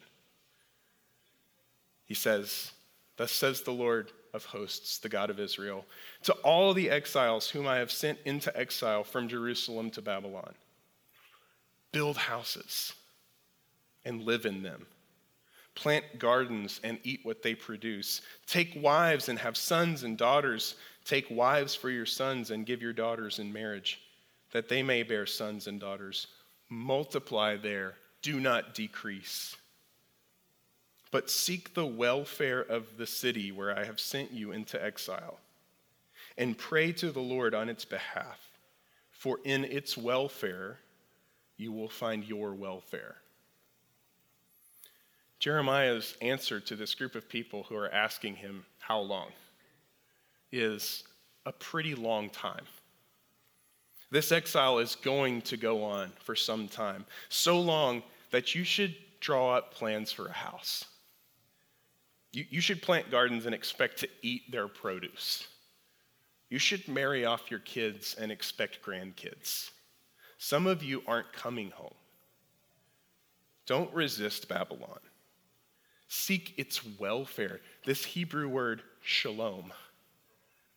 He 2.05 2.13
says, 2.13 2.71
Thus 3.17 3.31
says 3.31 3.61
the 3.61 3.71
Lord 3.71 4.11
of 4.33 4.45
hosts, 4.45 4.97
the 4.99 5.09
God 5.09 5.29
of 5.29 5.39
Israel, 5.39 5.85
to 6.23 6.33
all 6.33 6.73
the 6.73 6.89
exiles 6.89 7.49
whom 7.49 7.67
I 7.67 7.77
have 7.77 7.91
sent 7.91 8.19
into 8.25 8.55
exile 8.57 9.03
from 9.03 9.27
Jerusalem 9.27 9.89
to 9.91 10.01
Babylon 10.01 10.53
build 11.91 12.17
houses 12.17 12.93
and 14.05 14.23
live 14.23 14.45
in 14.45 14.63
them. 14.63 14.85
Plant 15.75 16.19
gardens 16.19 16.79
and 16.83 16.99
eat 17.03 17.21
what 17.23 17.41
they 17.41 17.55
produce. 17.55 18.21
Take 18.47 18.77
wives 18.81 19.29
and 19.29 19.39
have 19.39 19.55
sons 19.55 20.03
and 20.03 20.17
daughters. 20.17 20.75
Take 21.09 21.31
wives 21.31 21.73
for 21.73 21.89
your 21.89 22.05
sons 22.05 22.51
and 22.51 22.67
give 22.67 22.83
your 22.83 22.93
daughters 22.93 23.39
in 23.39 23.51
marriage, 23.51 23.99
that 24.51 24.69
they 24.69 24.83
may 24.83 25.01
bear 25.01 25.25
sons 25.25 25.65
and 25.65 25.79
daughters. 25.79 26.27
Multiply 26.69 27.57
there, 27.57 27.95
do 28.21 28.39
not 28.39 28.75
decrease. 28.75 29.55
But 31.09 31.31
seek 31.31 31.73
the 31.73 31.87
welfare 31.87 32.61
of 32.61 32.97
the 32.97 33.07
city 33.07 33.51
where 33.51 33.75
I 33.75 33.85
have 33.85 33.99
sent 33.99 34.31
you 34.31 34.51
into 34.51 34.79
exile, 34.79 35.39
and 36.37 36.55
pray 36.55 36.91
to 36.91 37.09
the 37.09 37.19
Lord 37.19 37.55
on 37.55 37.69
its 37.69 37.85
behalf, 37.85 38.39
for 39.09 39.39
in 39.43 39.65
its 39.65 39.97
welfare 39.97 40.77
you 41.57 41.71
will 41.71 41.89
find 41.89 42.23
your 42.23 42.53
welfare. 42.53 43.15
Jeremiah's 45.39 46.13
answer 46.21 46.59
to 46.59 46.75
this 46.75 46.93
group 46.93 47.15
of 47.15 47.27
people 47.27 47.63
who 47.63 47.75
are 47.75 47.91
asking 47.91 48.35
him, 48.35 48.63
How 48.77 48.99
long? 48.99 49.31
Is 50.51 51.03
a 51.45 51.51
pretty 51.51 51.95
long 51.95 52.29
time. 52.29 52.65
This 54.11 54.31
exile 54.31 54.79
is 54.79 54.95
going 54.95 55.41
to 55.43 55.57
go 55.57 55.83
on 55.83 56.11
for 56.23 56.35
some 56.35 56.67
time, 56.67 57.05
so 57.29 57.59
long 57.59 58.01
that 58.31 58.55
you 58.55 58.63
should 58.63 58.95
draw 59.19 59.55
up 59.55 59.73
plans 59.73 60.11
for 60.11 60.27
a 60.27 60.33
house. 60.33 60.85
You, 62.31 62.45
you 62.49 62.61
should 62.61 62.81
plant 62.81 63.11
gardens 63.11 63.45
and 63.45 63.53
expect 63.53 63.99
to 63.99 64.09
eat 64.21 64.51
their 64.51 64.67
produce. 64.67 65.47
You 66.49 66.59
should 66.59 66.87
marry 66.87 67.25
off 67.25 67.51
your 67.51 67.59
kids 67.59 68.15
and 68.19 68.31
expect 68.31 68.83
grandkids. 68.83 69.69
Some 70.37 70.67
of 70.67 70.83
you 70.83 71.03
aren't 71.05 71.31
coming 71.33 71.71
home. 71.71 71.93
Don't 73.67 73.93
resist 73.93 74.47
Babylon. 74.47 74.99
Seek 76.07 76.55
its 76.57 76.83
welfare. 76.97 77.59
This 77.85 78.03
Hebrew 78.03 78.47
word, 78.47 78.81
shalom, 79.03 79.71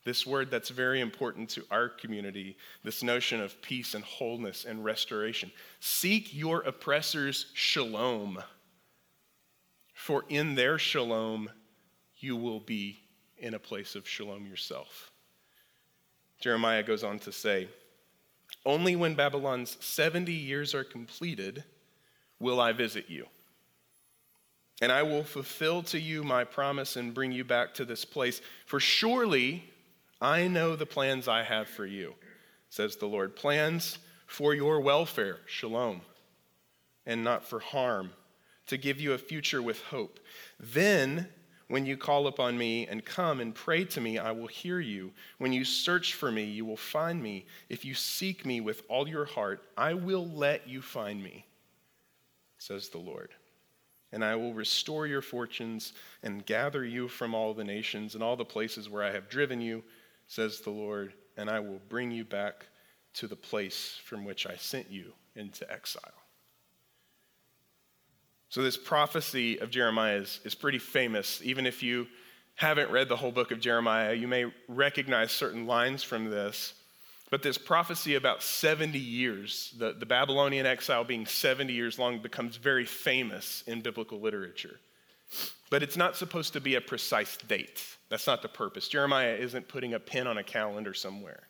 This 0.04 0.26
word 0.26 0.50
that's 0.50 0.70
very 0.70 1.00
important 1.00 1.48
to 1.50 1.64
our 1.70 1.88
community, 1.88 2.56
this 2.82 3.02
notion 3.02 3.40
of 3.40 3.60
peace 3.62 3.94
and 3.94 4.02
wholeness 4.02 4.64
and 4.64 4.84
restoration. 4.84 5.52
Seek 5.78 6.34
your 6.34 6.62
oppressors' 6.62 7.46
shalom, 7.54 8.42
for 9.94 10.24
in 10.28 10.56
their 10.56 10.78
shalom 10.78 11.50
you 12.18 12.36
will 12.36 12.60
be 12.60 12.98
in 13.38 13.54
a 13.54 13.60
place 13.60 13.94
of 13.94 14.08
shalom 14.08 14.46
yourself. 14.46 15.12
Jeremiah 16.40 16.82
goes 16.82 17.04
on 17.04 17.20
to 17.20 17.30
say, 17.30 17.68
Only 18.66 18.96
when 18.96 19.14
Babylon's 19.14 19.76
70 19.80 20.32
years 20.32 20.74
are 20.74 20.84
completed 20.84 21.62
will 22.40 22.60
I 22.60 22.72
visit 22.72 23.08
you. 23.08 23.26
And 24.80 24.90
I 24.90 25.04
will 25.04 25.22
fulfill 25.22 25.84
to 25.84 26.00
you 26.00 26.24
my 26.24 26.42
promise 26.42 26.96
and 26.96 27.14
bring 27.14 27.30
you 27.30 27.44
back 27.44 27.72
to 27.74 27.84
this 27.84 28.04
place. 28.04 28.40
For 28.66 28.80
surely 28.80 29.62
I 30.22 30.46
know 30.46 30.76
the 30.76 30.86
plans 30.86 31.26
I 31.26 31.42
have 31.42 31.66
for 31.66 31.84
you, 31.84 32.14
says 32.70 32.94
the 32.94 33.06
Lord. 33.06 33.34
Plans 33.34 33.98
for 34.28 34.54
your 34.54 34.80
welfare, 34.80 35.38
shalom, 35.46 36.00
and 37.04 37.24
not 37.24 37.44
for 37.44 37.58
harm, 37.58 38.10
to 38.68 38.76
give 38.76 39.00
you 39.00 39.14
a 39.14 39.18
future 39.18 39.60
with 39.60 39.82
hope. 39.82 40.20
Then, 40.60 41.26
when 41.66 41.86
you 41.86 41.96
call 41.96 42.28
upon 42.28 42.56
me 42.56 42.86
and 42.86 43.04
come 43.04 43.40
and 43.40 43.52
pray 43.52 43.84
to 43.86 44.00
me, 44.00 44.16
I 44.16 44.30
will 44.30 44.46
hear 44.46 44.78
you. 44.78 45.10
When 45.38 45.52
you 45.52 45.64
search 45.64 46.14
for 46.14 46.30
me, 46.30 46.44
you 46.44 46.64
will 46.64 46.76
find 46.76 47.20
me. 47.20 47.44
If 47.68 47.84
you 47.84 47.94
seek 47.94 48.46
me 48.46 48.60
with 48.60 48.84
all 48.88 49.08
your 49.08 49.24
heart, 49.24 49.64
I 49.76 49.94
will 49.94 50.28
let 50.28 50.68
you 50.68 50.82
find 50.82 51.20
me, 51.20 51.46
says 52.58 52.90
the 52.90 52.98
Lord 52.98 53.30
and 54.12 54.22
I 54.24 54.36
will 54.36 54.52
restore 54.52 55.06
your 55.06 55.22
fortunes 55.22 55.94
and 56.22 56.44
gather 56.44 56.84
you 56.84 57.08
from 57.08 57.34
all 57.34 57.54
the 57.54 57.64
nations 57.64 58.14
and 58.14 58.22
all 58.22 58.36
the 58.36 58.44
places 58.44 58.88
where 58.88 59.02
I 59.02 59.10
have 59.10 59.28
driven 59.28 59.60
you, 59.60 59.82
says 60.32 60.60
the 60.60 60.70
Lord, 60.70 61.12
and 61.36 61.50
I 61.50 61.60
will 61.60 61.80
bring 61.90 62.10
you 62.10 62.24
back 62.24 62.66
to 63.14 63.26
the 63.26 63.36
place 63.36 64.00
from 64.02 64.24
which 64.24 64.46
I 64.46 64.56
sent 64.56 64.90
you 64.90 65.12
into 65.36 65.70
exile. 65.70 66.02
So, 68.48 68.62
this 68.62 68.78
prophecy 68.78 69.58
of 69.58 69.70
Jeremiah 69.70 70.16
is, 70.16 70.40
is 70.42 70.54
pretty 70.54 70.78
famous. 70.78 71.40
Even 71.44 71.66
if 71.66 71.82
you 71.82 72.06
haven't 72.54 72.90
read 72.90 73.10
the 73.10 73.16
whole 73.16 73.30
book 73.30 73.50
of 73.50 73.60
Jeremiah, 73.60 74.14
you 74.14 74.26
may 74.26 74.46
recognize 74.68 75.32
certain 75.32 75.66
lines 75.66 76.02
from 76.02 76.30
this. 76.30 76.72
But 77.30 77.42
this 77.42 77.58
prophecy 77.58 78.14
about 78.14 78.42
70 78.42 78.98
years, 78.98 79.74
the, 79.78 79.92
the 79.92 80.06
Babylonian 80.06 80.64
exile 80.64 81.04
being 81.04 81.26
70 81.26 81.74
years 81.74 81.98
long, 81.98 82.20
becomes 82.20 82.56
very 82.56 82.86
famous 82.86 83.64
in 83.66 83.82
biblical 83.82 84.18
literature. 84.18 84.80
But 85.70 85.82
it's 85.82 85.96
not 85.96 86.16
supposed 86.16 86.52
to 86.52 86.60
be 86.60 86.74
a 86.74 86.80
precise 86.80 87.36
date. 87.36 87.82
That's 88.08 88.26
not 88.26 88.42
the 88.42 88.48
purpose. 88.48 88.88
Jeremiah 88.88 89.34
isn't 89.34 89.68
putting 89.68 89.94
a 89.94 90.00
pin 90.00 90.26
on 90.26 90.38
a 90.38 90.44
calendar 90.44 90.92
somewhere. 90.92 91.44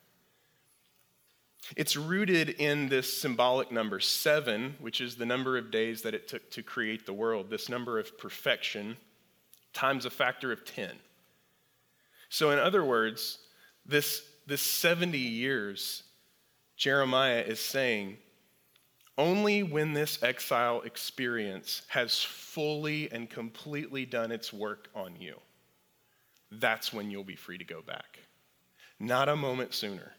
It's 1.75 1.95
rooted 1.95 2.49
in 2.49 2.89
this 2.89 3.21
symbolic 3.21 3.71
number, 3.71 3.99
seven, 3.99 4.75
which 4.79 5.01
is 5.01 5.15
the 5.15 5.25
number 5.25 5.57
of 5.57 5.71
days 5.71 6.01
that 6.01 6.13
it 6.13 6.27
took 6.27 6.49
to 6.51 6.63
create 6.63 7.05
the 7.05 7.13
world, 7.13 7.49
this 7.49 7.69
number 7.69 7.99
of 7.99 8.17
perfection, 8.17 8.97
times 9.73 10.05
a 10.05 10.09
factor 10.09 10.51
of 10.51 10.65
10. 10.65 10.91
So, 12.29 12.51
in 12.51 12.59
other 12.59 12.83
words, 12.83 13.39
this 13.85 14.23
this 14.45 14.61
70 14.61 15.17
years, 15.17 16.03
Jeremiah 16.75 17.41
is 17.41 17.59
saying, 17.59 18.17
only 19.17 19.63
when 19.63 19.93
this 19.93 20.21
exile 20.23 20.81
experience 20.81 21.83
has 21.87 22.19
fully 22.19 23.11
and 23.11 23.29
completely 23.29 24.05
done 24.05 24.31
its 24.31 24.51
work 24.51 24.89
on 24.95 25.15
you, 25.19 25.35
that's 26.51 26.91
when 26.91 27.11
you'll 27.11 27.23
be 27.23 27.35
free 27.35 27.57
to 27.57 27.63
go 27.63 27.81
back. 27.81 28.19
Not 28.99 29.29
a 29.29 29.35
moment 29.35 29.73
sooner. 29.73 30.13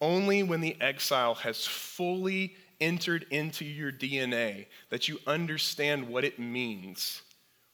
Only 0.00 0.42
when 0.42 0.60
the 0.60 0.76
exile 0.80 1.34
has 1.36 1.66
fully 1.66 2.56
entered 2.80 3.26
into 3.30 3.64
your 3.64 3.92
DNA, 3.92 4.66
that 4.90 5.08
you 5.08 5.18
understand 5.26 6.08
what 6.08 6.24
it 6.24 6.38
means, 6.38 7.22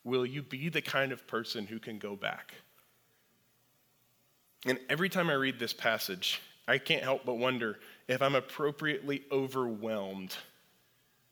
will 0.04 0.26
you 0.26 0.42
be 0.42 0.68
the 0.68 0.82
kind 0.82 1.12
of 1.12 1.26
person 1.26 1.66
who 1.66 1.78
can 1.78 1.98
go 1.98 2.14
back. 2.14 2.52
And 4.66 4.78
every 4.88 5.08
time 5.08 5.30
I 5.30 5.34
read 5.34 5.58
this 5.58 5.72
passage, 5.72 6.40
I 6.68 6.76
can't 6.76 7.02
help 7.02 7.24
but 7.24 7.38
wonder 7.38 7.78
if 8.06 8.20
I'm 8.20 8.34
appropriately 8.34 9.22
overwhelmed 9.32 10.36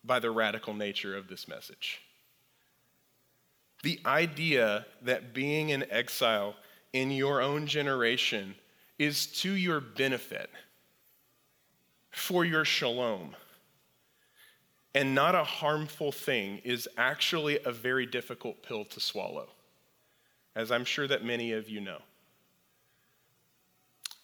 by 0.03 0.19
the 0.19 0.31
radical 0.31 0.73
nature 0.73 1.15
of 1.15 1.29
this 1.29 1.47
message. 1.47 2.01
The 3.83 4.01
idea 4.07 4.87
that 5.03 5.35
being 5.35 5.69
in 5.69 5.85
exile 5.91 6.55
in 6.95 7.11
your 7.11 7.43
own 7.43 7.67
generation 7.67 8.55
is 8.99 9.27
to 9.43 9.53
your 9.53 9.81
benefit, 9.81 10.49
for 12.11 12.47
your 12.47 12.65
shalom, 12.65 13.37
and 14.95 15.15
not 15.15 15.35
a 15.35 15.45
harmful 15.45 16.13
thing 16.13 16.63
is 16.65 16.89
actually 16.97 17.59
a 17.63 17.73
very 17.73 18.07
difficult 18.07 18.63
pill 18.63 18.87
to 18.87 19.01
swallow, 19.01 19.51
as 20.55 20.73
I'm 20.73 20.87
sure 20.87 21.07
that 21.07 21.23
many 21.23 21.53
of 21.53 21.69
you 21.69 21.83
know 21.83 22.01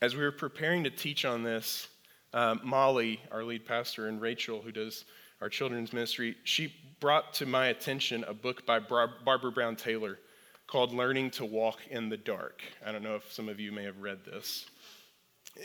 as 0.02 0.16
we 0.16 0.22
were 0.22 0.32
preparing 0.32 0.82
to 0.82 0.90
teach 0.90 1.24
on 1.24 1.44
this, 1.44 1.86
uh, 2.34 2.56
Molly, 2.64 3.20
our 3.30 3.44
lead 3.44 3.64
pastor, 3.64 4.08
and 4.08 4.20
Rachel, 4.20 4.60
who 4.60 4.72
does 4.72 5.04
our 5.40 5.48
children's 5.48 5.92
ministry, 5.92 6.34
she 6.42 6.74
brought 6.98 7.32
to 7.34 7.46
my 7.46 7.66
attention 7.66 8.24
a 8.24 8.34
book 8.34 8.66
by 8.66 8.80
Bar- 8.80 9.14
Barbara 9.24 9.52
Brown 9.52 9.76
Taylor 9.76 10.18
called 10.66 10.92
Learning 10.92 11.30
to 11.30 11.44
Walk 11.44 11.78
in 11.88 12.08
the 12.08 12.16
Dark. 12.16 12.62
I 12.84 12.90
don't 12.90 13.04
know 13.04 13.14
if 13.14 13.32
some 13.32 13.48
of 13.48 13.60
you 13.60 13.70
may 13.70 13.84
have 13.84 14.00
read 14.00 14.24
this. 14.24 14.66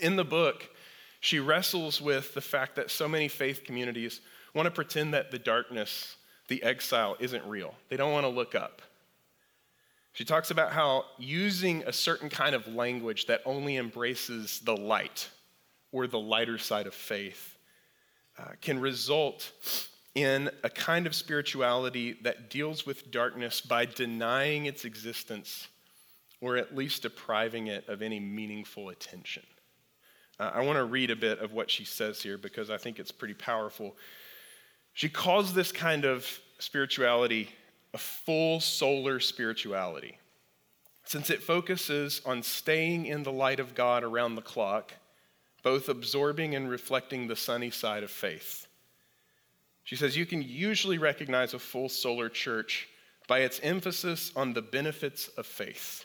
In 0.00 0.14
the 0.14 0.24
book, 0.24 0.68
she 1.18 1.40
wrestles 1.40 2.00
with 2.00 2.32
the 2.32 2.40
fact 2.40 2.76
that 2.76 2.92
so 2.92 3.08
many 3.08 3.26
faith 3.26 3.64
communities 3.64 4.20
want 4.54 4.66
to 4.66 4.70
pretend 4.70 5.14
that 5.14 5.32
the 5.32 5.38
darkness, 5.40 6.16
the 6.46 6.62
exile, 6.62 7.16
isn't 7.18 7.44
real. 7.44 7.74
They 7.88 7.96
don't 7.96 8.12
want 8.12 8.24
to 8.24 8.30
look 8.30 8.54
up. 8.54 8.82
She 10.18 10.24
talks 10.24 10.50
about 10.50 10.72
how 10.72 11.04
using 11.16 11.84
a 11.86 11.92
certain 11.92 12.28
kind 12.28 12.56
of 12.56 12.66
language 12.66 13.26
that 13.26 13.40
only 13.44 13.76
embraces 13.76 14.58
the 14.58 14.76
light 14.76 15.28
or 15.92 16.08
the 16.08 16.18
lighter 16.18 16.58
side 16.58 16.88
of 16.88 16.94
faith 16.94 17.56
uh, 18.36 18.46
can 18.60 18.80
result 18.80 19.52
in 20.16 20.50
a 20.64 20.70
kind 20.70 21.06
of 21.06 21.14
spirituality 21.14 22.18
that 22.24 22.50
deals 22.50 22.84
with 22.84 23.12
darkness 23.12 23.60
by 23.60 23.84
denying 23.84 24.66
its 24.66 24.84
existence 24.84 25.68
or 26.40 26.56
at 26.56 26.74
least 26.74 27.02
depriving 27.02 27.68
it 27.68 27.88
of 27.88 28.02
any 28.02 28.18
meaningful 28.18 28.88
attention. 28.88 29.44
Uh, 30.40 30.50
I 30.52 30.64
want 30.64 30.78
to 30.78 30.84
read 30.84 31.12
a 31.12 31.16
bit 31.16 31.38
of 31.38 31.52
what 31.52 31.70
she 31.70 31.84
says 31.84 32.20
here 32.20 32.38
because 32.38 32.70
I 32.70 32.76
think 32.76 32.98
it's 32.98 33.12
pretty 33.12 33.34
powerful. 33.34 33.94
She 34.94 35.08
calls 35.08 35.54
this 35.54 35.70
kind 35.70 36.04
of 36.04 36.26
spirituality 36.58 37.50
a 37.94 37.98
full 37.98 38.60
solar 38.60 39.20
spirituality, 39.20 40.18
since 41.04 41.30
it 41.30 41.42
focuses 41.42 42.20
on 42.26 42.42
staying 42.42 43.06
in 43.06 43.22
the 43.22 43.32
light 43.32 43.60
of 43.60 43.74
God 43.74 44.04
around 44.04 44.34
the 44.34 44.42
clock, 44.42 44.92
both 45.62 45.88
absorbing 45.88 46.54
and 46.54 46.70
reflecting 46.70 47.26
the 47.26 47.36
sunny 47.36 47.70
side 47.70 48.02
of 48.02 48.10
faith. 48.10 48.66
She 49.84 49.96
says 49.96 50.16
you 50.16 50.26
can 50.26 50.42
usually 50.42 50.98
recognize 50.98 51.54
a 51.54 51.58
full 51.58 51.88
solar 51.88 52.28
church 52.28 52.88
by 53.26 53.40
its 53.40 53.60
emphasis 53.62 54.32
on 54.36 54.52
the 54.52 54.62
benefits 54.62 55.28
of 55.28 55.46
faith, 55.46 56.04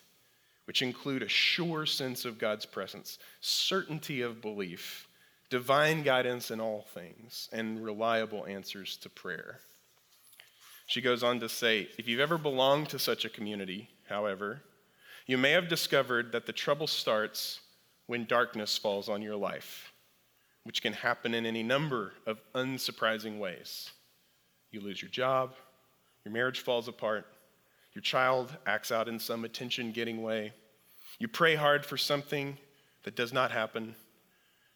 which 0.65 0.81
include 0.81 1.21
a 1.21 1.27
sure 1.27 1.85
sense 1.85 2.23
of 2.23 2.37
God's 2.37 2.65
presence, 2.65 3.19
certainty 3.41 4.21
of 4.21 4.41
belief, 4.41 5.07
divine 5.49 6.03
guidance 6.03 6.49
in 6.49 6.61
all 6.61 6.85
things, 6.93 7.49
and 7.51 7.83
reliable 7.83 8.45
answers 8.45 8.95
to 8.97 9.09
prayer. 9.09 9.59
She 10.93 11.01
goes 11.01 11.23
on 11.23 11.39
to 11.39 11.49
say 11.49 11.89
if 11.97 12.07
you've 12.07 12.19
ever 12.19 12.37
belonged 12.37 12.89
to 12.89 12.99
such 12.99 13.25
a 13.25 13.29
community, 13.29 13.89
however, 14.07 14.61
you 15.25 15.39
may 15.39 15.49
have 15.49 15.67
discovered 15.67 16.31
that 16.33 16.45
the 16.45 16.53
trouble 16.53 16.85
starts 16.85 17.61
when 18.05 18.25
darkness 18.25 18.77
falls 18.77 19.09
on 19.09 19.23
your 19.23 19.35
life, 19.35 19.91
which 20.65 20.83
can 20.83 20.93
happen 20.93 21.33
in 21.33 21.47
any 21.47 21.63
number 21.63 22.13
of 22.27 22.39
unsurprising 22.53 23.39
ways. 23.39 23.89
You 24.69 24.81
lose 24.81 25.01
your 25.01 25.09
job, 25.09 25.55
your 26.25 26.31
marriage 26.31 26.59
falls 26.59 26.87
apart, 26.87 27.25
your 27.95 28.03
child 28.03 28.55
acts 28.67 28.91
out 28.91 29.07
in 29.07 29.17
some 29.17 29.45
attention 29.45 29.93
getting 29.93 30.21
way, 30.21 30.53
you 31.17 31.27
pray 31.27 31.55
hard 31.55 31.87
for 31.87 31.97
something 31.97 32.55
that 33.01 33.15
does 33.15 33.33
not 33.33 33.49
happen, 33.49 33.95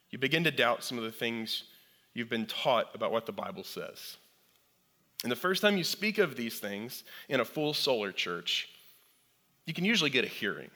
you 0.10 0.18
begin 0.18 0.44
to 0.46 0.52
doubt 0.52 0.84
some 0.84 0.98
of 0.98 1.04
the 1.04 1.12
things 1.12 1.66
you've 2.16 2.28
been 2.28 2.48
taught 2.48 2.90
about 2.96 3.12
what 3.12 3.28
the 3.28 3.32
Bible 3.32 3.64
says. 3.64 4.18
And 5.24 5.32
the 5.32 5.36
first 5.36 5.62
time 5.62 5.78
you 5.78 5.84
speak 5.84 6.18
of 6.18 6.36
these 6.36 6.60
things 6.60 7.04
in 7.28 7.40
a 7.40 7.46
full 7.46 7.74
solar 7.74 8.12
church, 8.12 8.70
you 9.66 9.74
can 9.74 9.86
usually 9.86 10.10
get 10.10 10.26
a 10.26 10.30
hearing. 10.30 10.70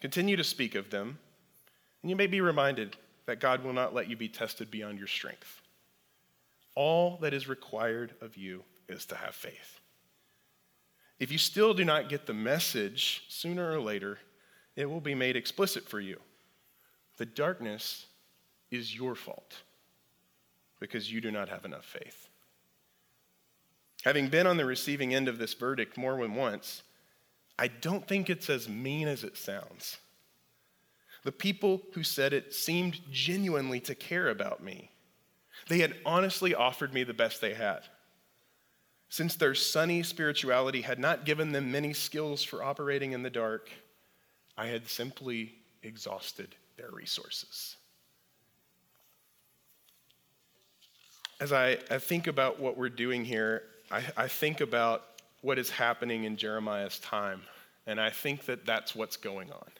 Continue 0.00 0.36
to 0.36 0.44
speak 0.44 0.74
of 0.74 0.90
them, 0.90 1.18
and 2.02 2.10
you 2.10 2.16
may 2.16 2.26
be 2.26 2.40
reminded 2.40 2.96
that 3.26 3.40
God 3.40 3.64
will 3.64 3.72
not 3.72 3.94
let 3.94 4.08
you 4.08 4.16
be 4.16 4.28
tested 4.28 4.70
beyond 4.70 4.98
your 4.98 5.08
strength. 5.08 5.60
All 6.74 7.18
that 7.22 7.34
is 7.34 7.48
required 7.48 8.14
of 8.20 8.36
you 8.36 8.62
is 8.88 9.06
to 9.06 9.16
have 9.16 9.34
faith. 9.34 9.80
If 11.18 11.32
you 11.32 11.38
still 11.38 11.74
do 11.74 11.84
not 11.84 12.08
get 12.08 12.26
the 12.26 12.34
message, 12.34 13.24
sooner 13.28 13.72
or 13.72 13.80
later, 13.80 14.18
it 14.76 14.88
will 14.88 15.00
be 15.00 15.14
made 15.14 15.34
explicit 15.34 15.88
for 15.88 15.98
you. 15.98 16.20
The 17.16 17.26
darkness 17.26 18.06
is 18.70 18.94
your 18.94 19.14
fault 19.14 19.54
because 20.78 21.10
you 21.10 21.22
do 21.22 21.30
not 21.30 21.48
have 21.48 21.64
enough 21.64 21.86
faith. 21.86 22.28
Having 24.06 24.28
been 24.28 24.46
on 24.46 24.56
the 24.56 24.64
receiving 24.64 25.12
end 25.12 25.26
of 25.26 25.36
this 25.36 25.54
verdict 25.54 25.98
more 25.98 26.16
than 26.22 26.36
once, 26.36 26.84
I 27.58 27.66
don't 27.66 28.06
think 28.06 28.30
it's 28.30 28.48
as 28.48 28.68
mean 28.68 29.08
as 29.08 29.24
it 29.24 29.36
sounds. 29.36 29.98
The 31.24 31.32
people 31.32 31.82
who 31.92 32.04
said 32.04 32.32
it 32.32 32.54
seemed 32.54 33.00
genuinely 33.10 33.80
to 33.80 33.96
care 33.96 34.28
about 34.28 34.62
me. 34.62 34.92
They 35.66 35.80
had 35.80 35.96
honestly 36.06 36.54
offered 36.54 36.94
me 36.94 37.02
the 37.02 37.14
best 37.14 37.40
they 37.40 37.54
had. 37.54 37.80
Since 39.08 39.34
their 39.34 39.56
sunny 39.56 40.04
spirituality 40.04 40.82
had 40.82 41.00
not 41.00 41.24
given 41.24 41.50
them 41.50 41.72
many 41.72 41.92
skills 41.92 42.44
for 42.44 42.62
operating 42.62 43.10
in 43.10 43.24
the 43.24 43.30
dark, 43.30 43.70
I 44.56 44.66
had 44.66 44.86
simply 44.86 45.56
exhausted 45.82 46.54
their 46.76 46.92
resources. 46.92 47.74
As 51.40 51.52
I, 51.52 51.78
I 51.90 51.98
think 51.98 52.28
about 52.28 52.60
what 52.60 52.76
we're 52.76 52.88
doing 52.88 53.24
here, 53.24 53.64
I, 53.90 54.02
I 54.16 54.28
think 54.28 54.60
about 54.60 55.04
what 55.42 55.58
is 55.58 55.70
happening 55.70 56.24
in 56.24 56.36
Jeremiah's 56.36 56.98
time, 56.98 57.42
and 57.86 58.00
I 58.00 58.10
think 58.10 58.46
that 58.46 58.66
that's 58.66 58.94
what's 58.94 59.16
going 59.16 59.52
on. 59.52 59.70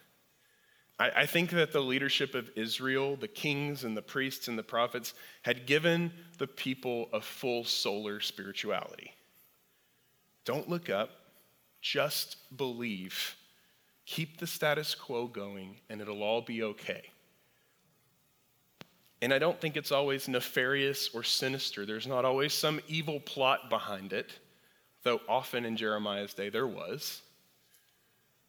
I, 0.98 1.10
I 1.16 1.26
think 1.26 1.50
that 1.50 1.72
the 1.72 1.80
leadership 1.80 2.34
of 2.34 2.50
Israel, 2.56 3.16
the 3.16 3.28
kings 3.28 3.84
and 3.84 3.96
the 3.96 4.02
priests 4.02 4.48
and 4.48 4.58
the 4.58 4.62
prophets, 4.62 5.14
had 5.42 5.66
given 5.66 6.12
the 6.38 6.46
people 6.46 7.08
a 7.12 7.20
full 7.20 7.64
solar 7.64 8.20
spirituality. 8.20 9.12
Don't 10.44 10.68
look 10.68 10.88
up, 10.88 11.10
just 11.80 12.36
believe. 12.56 13.34
Keep 14.06 14.38
the 14.38 14.46
status 14.46 14.94
quo 14.94 15.26
going, 15.26 15.80
and 15.90 16.00
it'll 16.00 16.22
all 16.22 16.42
be 16.42 16.62
okay. 16.62 17.02
And 19.22 19.32
I 19.32 19.38
don't 19.38 19.60
think 19.60 19.76
it's 19.76 19.92
always 19.92 20.28
nefarious 20.28 21.10
or 21.14 21.22
sinister. 21.22 21.86
There's 21.86 22.06
not 22.06 22.24
always 22.24 22.52
some 22.52 22.80
evil 22.86 23.20
plot 23.20 23.70
behind 23.70 24.12
it, 24.12 24.30
though 25.02 25.20
often 25.28 25.64
in 25.64 25.76
Jeremiah's 25.76 26.34
day 26.34 26.50
there 26.50 26.66
was. 26.66 27.22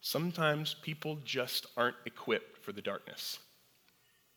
Sometimes 0.02 0.76
people 0.82 1.20
just 1.24 1.68
aren't 1.78 1.96
equipped 2.06 2.64
for 2.64 2.72
the 2.72 2.82
darkness, 2.82 3.40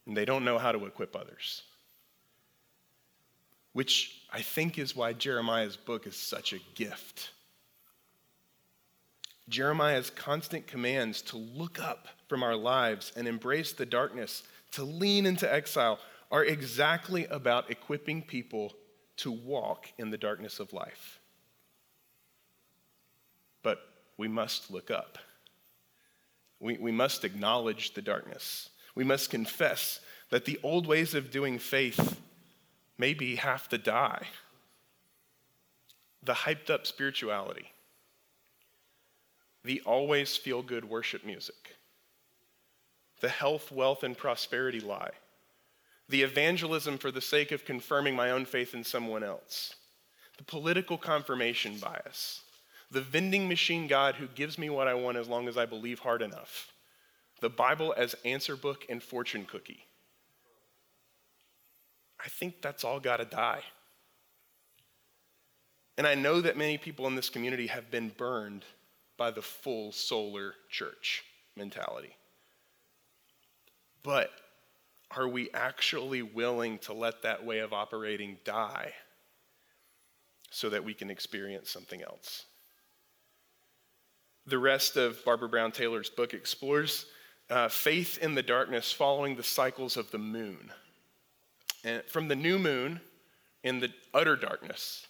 and 0.06 0.16
they 0.16 0.24
don't 0.24 0.44
know 0.44 0.58
how 0.58 0.72
to 0.72 0.86
equip 0.86 1.16
others. 1.16 1.62
Which 3.72 4.22
I 4.32 4.42
think 4.42 4.78
is 4.78 4.96
why 4.96 5.12
Jeremiah's 5.12 5.76
book 5.76 6.06
is 6.06 6.16
such 6.16 6.52
a 6.52 6.60
gift. 6.74 7.30
Jeremiah's 9.48 10.10
constant 10.10 10.66
commands 10.66 11.22
to 11.22 11.36
look 11.36 11.80
up 11.80 12.06
from 12.28 12.42
our 12.42 12.56
lives 12.56 13.12
and 13.16 13.26
embrace 13.26 13.72
the 13.72 13.86
darkness, 13.86 14.44
to 14.72 14.84
lean 14.84 15.26
into 15.26 15.52
exile, 15.52 15.98
are 16.30 16.44
exactly 16.44 17.26
about 17.26 17.70
equipping 17.70 18.22
people 18.22 18.72
to 19.16 19.32
walk 19.32 19.86
in 19.98 20.10
the 20.10 20.18
darkness 20.18 20.60
of 20.60 20.72
life. 20.72 21.18
But 23.62 23.80
we 24.16 24.28
must 24.28 24.70
look 24.70 24.90
up. 24.90 25.18
We, 26.60 26.78
we 26.78 26.92
must 26.92 27.24
acknowledge 27.24 27.94
the 27.94 28.02
darkness. 28.02 28.70
We 28.94 29.04
must 29.04 29.30
confess 29.30 30.00
that 30.30 30.44
the 30.44 30.60
old 30.62 30.86
ways 30.86 31.14
of 31.14 31.30
doing 31.30 31.58
faith 31.58 32.20
maybe 32.96 33.36
have 33.36 33.68
to 33.70 33.78
die. 33.78 34.26
The 36.22 36.34
hyped 36.34 36.70
up 36.70 36.86
spirituality, 36.86 37.72
the 39.64 39.80
always 39.86 40.36
feel 40.36 40.62
good 40.62 40.84
worship 40.84 41.24
music, 41.24 41.76
the 43.20 43.30
health, 43.30 43.72
wealth, 43.72 44.02
and 44.02 44.16
prosperity 44.16 44.80
lie, 44.80 45.12
the 46.10 46.22
evangelism 46.22 46.98
for 46.98 47.10
the 47.10 47.20
sake 47.20 47.52
of 47.52 47.64
confirming 47.64 48.14
my 48.14 48.32
own 48.32 48.44
faith 48.44 48.74
in 48.74 48.82
someone 48.82 49.22
else, 49.22 49.76
the 50.38 50.44
political 50.44 50.98
confirmation 50.98 51.78
bias, 51.78 52.42
the 52.90 53.00
vending 53.00 53.48
machine 53.48 53.86
God 53.86 54.16
who 54.16 54.26
gives 54.26 54.58
me 54.58 54.68
what 54.68 54.88
I 54.88 54.94
want 54.94 55.16
as 55.16 55.28
long 55.28 55.46
as 55.46 55.56
I 55.56 55.66
believe 55.66 56.00
hard 56.00 56.20
enough, 56.20 56.72
the 57.40 57.48
Bible 57.48 57.94
as 57.96 58.16
answer 58.24 58.56
book 58.56 58.84
and 58.88 59.00
fortune 59.00 59.44
cookie. 59.44 59.84
I 62.22 62.28
think 62.28 62.60
that's 62.60 62.84
all 62.84 62.98
got 62.98 63.18
to 63.18 63.24
die. 63.24 63.62
And 65.96 66.06
I 66.06 66.16
know 66.16 66.40
that 66.40 66.56
many 66.56 66.76
people 66.76 67.06
in 67.06 67.14
this 67.14 67.30
community 67.30 67.68
have 67.68 67.90
been 67.90 68.10
burned 68.16 68.64
by 69.16 69.30
the 69.30 69.42
full 69.42 69.92
solar 69.92 70.54
church 70.68 71.22
mentality. 71.56 72.16
But 74.02 74.30
are 75.16 75.28
we 75.28 75.50
actually 75.52 76.22
willing 76.22 76.78
to 76.78 76.92
let 76.92 77.22
that 77.22 77.44
way 77.44 77.58
of 77.58 77.72
operating 77.72 78.38
die 78.44 78.92
so 80.50 80.68
that 80.70 80.84
we 80.84 80.94
can 80.94 81.10
experience 81.10 81.70
something 81.70 82.02
else? 82.02 82.44
The 84.46 84.58
rest 84.58 84.96
of 84.96 85.24
Barbara 85.24 85.48
Brown 85.48 85.72
Taylor's 85.72 86.10
book 86.10 86.32
explores 86.34 87.06
uh, 87.50 87.68
faith 87.68 88.18
in 88.18 88.34
the 88.34 88.42
darkness 88.42 88.92
following 88.92 89.36
the 89.36 89.42
cycles 89.42 89.96
of 89.96 90.10
the 90.10 90.18
moon. 90.18 90.70
And 91.84 92.02
from 92.04 92.28
the 92.28 92.36
new 92.36 92.58
moon 92.58 93.00
in 93.62 93.80
the 93.80 93.92
utter 94.14 94.36
darkness 94.36 95.06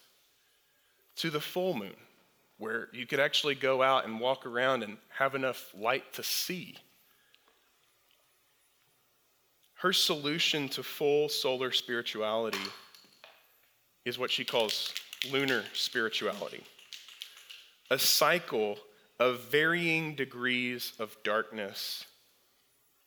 to 1.16 1.30
the 1.30 1.40
full 1.40 1.74
moon 1.74 1.96
where 2.58 2.88
you 2.92 3.06
could 3.06 3.20
actually 3.20 3.54
go 3.54 3.82
out 3.82 4.04
and 4.04 4.20
walk 4.20 4.44
around 4.44 4.82
and 4.82 4.98
have 5.08 5.34
enough 5.34 5.72
light 5.74 6.12
to 6.12 6.22
see. 6.22 6.76
Her 9.80 9.94
solution 9.94 10.68
to 10.70 10.82
full 10.82 11.30
solar 11.30 11.72
spirituality 11.72 12.58
is 14.04 14.18
what 14.18 14.30
she 14.30 14.44
calls 14.44 14.92
lunar 15.30 15.64
spirituality 15.72 16.62
a 17.90 17.98
cycle 17.98 18.78
of 19.18 19.40
varying 19.50 20.14
degrees 20.14 20.92
of 21.00 21.16
darkness, 21.24 22.04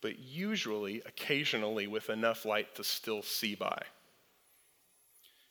but 0.02 0.18
usually, 0.18 1.00
occasionally, 1.06 1.86
with 1.86 2.10
enough 2.10 2.44
light 2.44 2.74
to 2.74 2.84
still 2.84 3.22
see 3.22 3.54
by. 3.54 3.80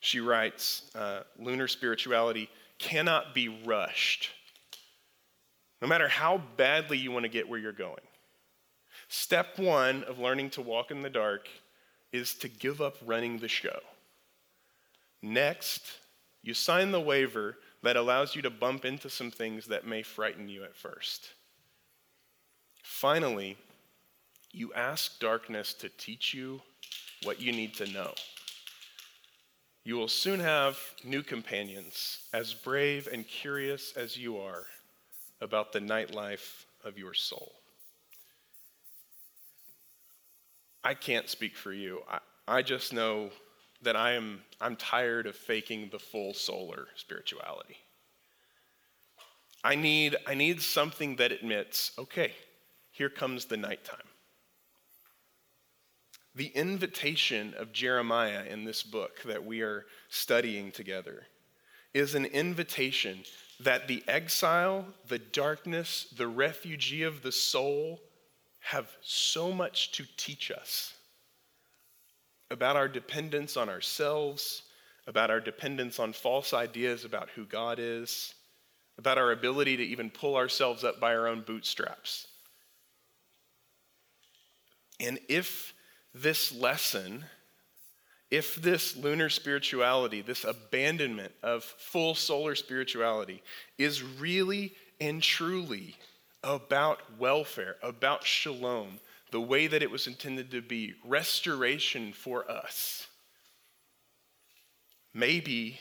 She 0.01 0.19
writes 0.19 0.91
uh, 0.93 1.21
lunar 1.39 1.67
spirituality 1.67 2.49
cannot 2.77 3.33
be 3.33 3.47
rushed, 3.47 4.29
no 5.81 5.87
matter 5.87 6.07
how 6.09 6.41
badly 6.57 6.97
you 6.97 7.11
want 7.11 7.23
to 7.23 7.29
get 7.29 7.49
where 7.49 7.59
you're 7.59 7.71
going. 7.71 8.03
Step 9.15 9.59
one 9.59 10.03
of 10.05 10.17
learning 10.17 10.49
to 10.49 10.59
walk 10.59 10.89
in 10.89 11.03
the 11.03 11.09
dark 11.09 11.47
is 12.11 12.33
to 12.33 12.47
give 12.47 12.81
up 12.81 12.97
running 13.05 13.37
the 13.37 13.47
show. 13.47 13.79
Next, 15.21 15.83
you 16.41 16.55
sign 16.55 16.91
the 16.91 16.99
waiver 16.99 17.57
that 17.83 17.95
allows 17.95 18.35
you 18.35 18.41
to 18.41 18.49
bump 18.49 18.85
into 18.85 19.11
some 19.11 19.29
things 19.29 19.67
that 19.67 19.85
may 19.85 20.01
frighten 20.01 20.49
you 20.49 20.63
at 20.63 20.75
first. 20.75 21.29
Finally, 22.81 23.55
you 24.51 24.73
ask 24.73 25.19
darkness 25.19 25.75
to 25.75 25.89
teach 25.89 26.33
you 26.33 26.59
what 27.21 27.39
you 27.39 27.51
need 27.51 27.75
to 27.75 27.85
know. 27.85 28.15
You 29.83 29.95
will 29.95 30.07
soon 30.07 30.39
have 30.39 30.79
new 31.03 31.21
companions, 31.21 32.17
as 32.33 32.55
brave 32.55 33.07
and 33.13 33.27
curious 33.27 33.93
as 33.95 34.17
you 34.17 34.39
are 34.39 34.65
about 35.39 35.71
the 35.71 35.81
nightlife 35.81 36.65
of 36.83 36.97
your 36.97 37.13
soul. 37.13 37.53
I 40.83 40.93
can't 40.93 41.29
speak 41.29 41.55
for 41.55 41.71
you. 41.71 42.01
I, 42.09 42.19
I 42.47 42.61
just 42.61 42.93
know 42.93 43.29
that 43.81 43.95
I 43.95 44.13
am 44.13 44.41
I'm 44.59 44.75
tired 44.75 45.27
of 45.27 45.35
faking 45.35 45.89
the 45.91 45.99
full 45.99 46.33
solar 46.33 46.87
spirituality. 46.95 47.77
I 49.63 49.75
need 49.75 50.15
I 50.27 50.33
need 50.33 50.61
something 50.61 51.15
that 51.17 51.31
admits, 51.31 51.91
okay, 51.97 52.33
here 52.91 53.09
comes 53.09 53.45
the 53.45 53.57
nighttime. 53.57 54.07
The 56.35 56.47
invitation 56.47 57.53
of 57.57 57.71
Jeremiah 57.71 58.45
in 58.45 58.65
this 58.65 58.81
book 58.83 59.21
that 59.23 59.45
we 59.45 59.61
are 59.61 59.85
studying 60.09 60.71
together 60.71 61.27
is 61.93 62.15
an 62.15 62.25
invitation 62.25 63.23
that 63.59 63.87
the 63.87 64.03
exile, 64.07 64.85
the 65.07 65.19
darkness, 65.19 66.07
the 66.17 66.27
refugee 66.27 67.03
of 67.03 67.21
the 67.21 67.31
soul 67.31 68.01
have 68.63 68.87
so 69.01 69.51
much 69.51 69.91
to 69.91 70.05
teach 70.17 70.49
us 70.49 70.93
about 72.49 72.75
our 72.75 72.87
dependence 72.87 73.57
on 73.57 73.67
ourselves, 73.69 74.63
about 75.05 75.29
our 75.29 75.39
dependence 75.39 75.99
on 75.99 76.13
false 76.13 76.53
ideas 76.53 77.03
about 77.03 77.29
who 77.31 77.45
God 77.45 77.77
is, 77.79 78.33
about 78.97 79.17
our 79.17 79.31
ability 79.31 79.75
to 79.77 79.83
even 79.83 80.09
pull 80.09 80.35
ourselves 80.35 80.83
up 80.83 80.99
by 80.99 81.13
our 81.15 81.27
own 81.27 81.41
bootstraps. 81.41 82.27
And 84.99 85.19
if 85.27 85.73
this 86.13 86.53
lesson, 86.53 87.25
if 88.31 88.55
this 88.55 88.95
lunar 88.95 89.29
spirituality, 89.29 90.21
this 90.21 90.45
abandonment 90.45 91.33
of 91.41 91.63
full 91.63 92.15
solar 92.15 92.55
spirituality, 92.55 93.43
is 93.77 94.01
really 94.03 94.73
and 95.01 95.21
truly 95.21 95.95
about 96.43 96.99
welfare, 97.17 97.77
about 97.81 98.25
shalom, 98.25 98.99
the 99.31 99.41
way 99.41 99.67
that 99.67 99.81
it 99.81 99.89
was 99.89 100.07
intended 100.07 100.51
to 100.51 100.61
be, 100.61 100.93
restoration 101.05 102.13
for 102.13 102.49
us. 102.49 103.07
Maybe, 105.13 105.79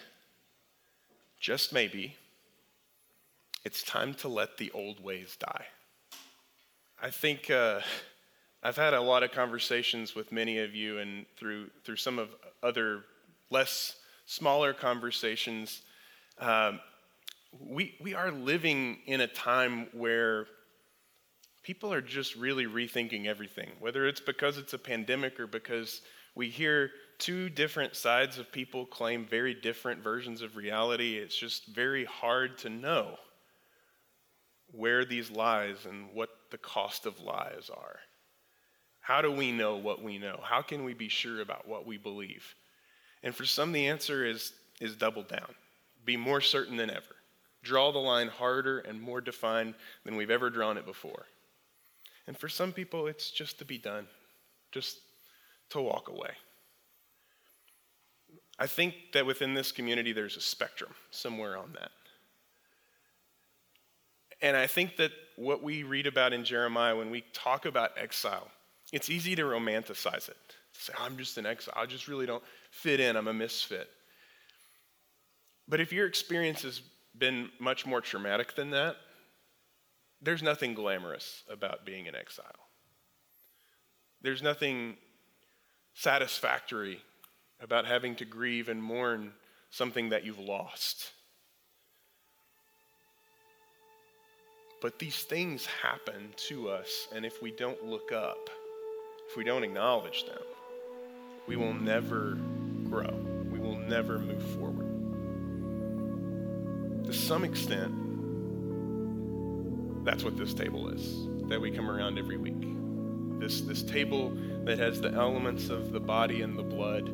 just 1.41 1.73
maybe, 1.73 2.17
it's 3.65 3.83
time 3.83 4.15
to 4.15 4.29
let 4.29 4.57
the 4.57 4.71
old 4.73 5.03
ways 5.03 5.37
die. 5.39 5.67
I 7.01 7.11
think 7.11 7.51
uh, 7.51 7.81
I've 8.63 8.77
had 8.77 8.95
a 8.95 9.01
lot 9.01 9.23
of 9.23 9.33
conversations 9.33 10.15
with 10.15 10.31
many 10.33 10.59
of 10.59 10.75
you, 10.75 10.99
and 10.99 11.27
through 11.37 11.71
through 11.85 11.97
some 11.97 12.19
of 12.19 12.29
other 12.63 13.05
less 13.51 13.97
smaller 14.27 14.73
conversations, 14.73 15.83
um, 16.39 16.81
we 17.59 17.95
we 18.01 18.15
are 18.15 18.31
living 18.31 18.99
in 19.07 19.21
a 19.21 19.27
time 19.27 19.89
where 19.93 20.47
people 21.63 21.93
are 21.93 22.01
just 22.01 22.35
really 22.37 22.67
rethinking 22.67 23.27
everything. 23.27 23.71
Whether 23.79 24.07
it's 24.07 24.21
because 24.21 24.59
it's 24.59 24.73
a 24.73 24.79
pandemic 24.79 25.39
or 25.39 25.47
because 25.47 26.03
we 26.35 26.49
hear 26.49 26.91
two 27.19 27.49
different 27.49 27.95
sides 27.95 28.39
of 28.39 28.51
people 28.51 28.87
claim 28.87 29.27
very 29.27 29.55
different 29.55 30.03
versions 30.03 30.43
of 30.43 30.57
reality, 30.57 31.19
it's 31.19 31.37
just 31.37 31.67
very 31.67 32.05
hard 32.05 32.59
to 32.59 32.71
know 32.71 33.17
where 34.73 35.05
these 35.05 35.31
lies 35.31 35.85
and 35.85 36.09
what 36.15 36.31
the 36.51 36.59
cost 36.59 37.07
of 37.07 37.21
lies 37.21 37.71
are. 37.73 37.99
How 39.01 39.21
do 39.21 39.31
we 39.31 39.53
know 39.53 39.77
what 39.77 40.03
we 40.03 40.19
know? 40.19 40.41
How 40.43 40.63
can 40.63 40.85
we 40.85 40.95
be 40.95 41.09
sure 41.09 41.43
about 41.43 41.69
what 41.69 41.87
we 41.87 41.99
believe? 41.99 42.55
And 43.23 43.35
for 43.35 43.45
some, 43.45 43.73
the 43.73 43.89
answer 43.89 44.25
is, 44.25 44.53
is 44.81 44.97
double 44.97 45.23
down. 45.23 45.55
Be 46.05 46.17
more 46.17 46.41
certain 46.41 46.77
than 46.77 46.91
ever. 46.91 47.17
Draw 47.63 47.93
the 47.93 47.99
line 47.99 48.29
harder 48.29 48.81
and 48.81 49.01
more 49.01 49.21
defined 49.21 49.75
than 50.05 50.17
we've 50.17 50.31
ever 50.31 50.51
drawn 50.51 50.77
it 50.77 50.87
before. 50.87 51.27
And 52.27 52.37
for 52.37 52.49
some 52.49 52.73
people, 52.73 53.07
it's 53.07 53.31
just 53.31 53.59
to 53.59 53.65
be 53.65 53.79
done, 53.79 54.07
just 54.71 54.99
to 55.71 55.81
walk 55.81 56.09
away. 56.09 56.31
I 58.59 58.67
think 58.67 58.95
that 59.13 59.27
within 59.27 59.55
this 59.55 59.73
community, 59.73 60.13
there's 60.13 60.37
a 60.37 60.41
spectrum 60.41 60.91
somewhere 61.11 61.57
on 61.57 61.73
that. 61.73 61.91
And 64.41 64.57
I 64.57 64.67
think 64.67 64.97
that 64.97 65.13
what 65.37 65.63
we 65.63 65.85
read 65.85 66.07
about 66.07 66.33
in 66.33 66.45
Jeremiah 66.45 66.97
when 66.97 67.11
we 67.11 67.25
talk 67.33 67.65
about 67.65 67.93
exile, 67.97 68.49
it's 68.93 69.09
easy 69.09 69.35
to 69.37 69.43
romanticize 69.43 70.29
it. 70.29 70.37
Say, 70.73 70.93
I'm 70.99 71.17
just 71.17 71.39
an 71.39 71.47
exile. 71.47 71.75
I 71.77 71.87
just 71.87 72.09
really 72.09 72.27
don't 72.27 72.43
fit 72.71 73.01
in. 73.01 73.17
I'm 73.17 73.29
a 73.29 73.33
misfit. 73.33 73.89
But 75.69 75.81
if 75.81 75.93
your 75.93 76.07
experience 76.07 76.63
has 76.63 76.83
been 77.17 77.51
much 77.59 77.87
more 77.87 78.01
traumatic 78.01 78.55
than 78.55 78.71
that, 78.71 78.97
there's 80.21 80.43
nothing 80.43 80.75
glamorous 80.75 81.43
about 81.51 81.85
being 81.85 82.07
in 82.07 82.15
exile. 82.15 82.47
There's 84.23 84.43
nothing 84.43 84.97
satisfactory 85.95 87.01
about 87.61 87.87
having 87.87 88.15
to 88.17 88.25
grieve 88.25 88.69
and 88.69 88.83
mourn 88.83 89.33
something 89.71 90.11
that 90.11 90.25
you've 90.25 90.39
lost. 90.39 91.13
But 94.81 94.99
these 94.99 95.23
things 95.23 95.67
happen 95.67 96.31
to 96.49 96.69
us, 96.69 97.09
and 97.15 97.25
if 97.25 97.41
we 97.41 97.53
don't 97.53 97.85
look 97.85 98.11
up, 98.11 98.51
if 99.31 99.37
we 99.37 99.45
don't 99.45 99.63
acknowledge 99.63 100.25
them, 100.25 100.43
we 101.47 101.57
will 101.57 101.75
never 101.75 102.37
grow. 102.89 103.15
We 103.51 103.61
will 103.61 103.77
never 103.77 104.19
move 104.19 104.43
forward. 104.57 104.82
To 107.13 107.19
some 107.19 107.45
extent, 107.45 107.93
that's 110.03 110.25
what 110.25 110.39
this 110.39 110.55
table 110.55 110.89
is 110.89 111.27
that 111.49 111.61
we 111.61 111.71
come 111.71 111.91
around 111.91 112.19
every 112.19 112.39
week. 112.39 112.67
This, 113.39 113.61
this 113.61 113.83
table 113.83 114.35
that 114.65 114.79
has 114.79 114.99
the 114.99 115.13
elements 115.13 115.69
of 115.69 115.93
the 115.93 116.01
body 116.01 116.41
and 116.41 116.59
the 116.59 116.63
blood, 116.63 117.11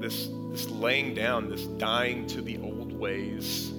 this, 0.00 0.30
this 0.52 0.70
laying 0.70 1.14
down, 1.14 1.50
this 1.50 1.64
dying 1.64 2.28
to 2.28 2.42
the 2.42 2.58
old 2.58 2.92
ways, 2.92 3.70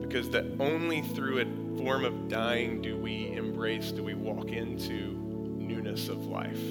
because 0.00 0.30
that 0.30 0.44
only 0.60 1.02
through 1.02 1.40
a 1.40 1.78
form 1.82 2.04
of 2.04 2.28
dying 2.28 2.80
do 2.80 2.96
we 2.96 3.32
embrace, 3.32 3.90
do 3.90 4.04
we 4.04 4.14
walk 4.14 4.52
into 4.52 5.18
newness 5.58 6.08
of 6.08 6.26
life. 6.26 6.62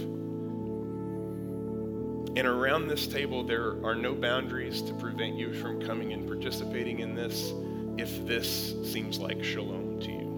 And 2.35 2.45
around 2.47 2.87
this 2.87 3.07
table, 3.07 3.43
there 3.43 3.83
are 3.83 3.95
no 3.95 4.13
boundaries 4.13 4.81
to 4.83 4.93
prevent 4.93 5.35
you 5.35 5.53
from 5.53 5.81
coming 5.81 6.13
and 6.13 6.27
participating 6.27 6.99
in 6.99 7.15
this 7.15 7.53
if 7.97 8.25
this 8.25 8.75
seems 8.83 9.19
like 9.19 9.43
shalom 9.43 9.99
to 9.99 10.11
you. 10.11 10.29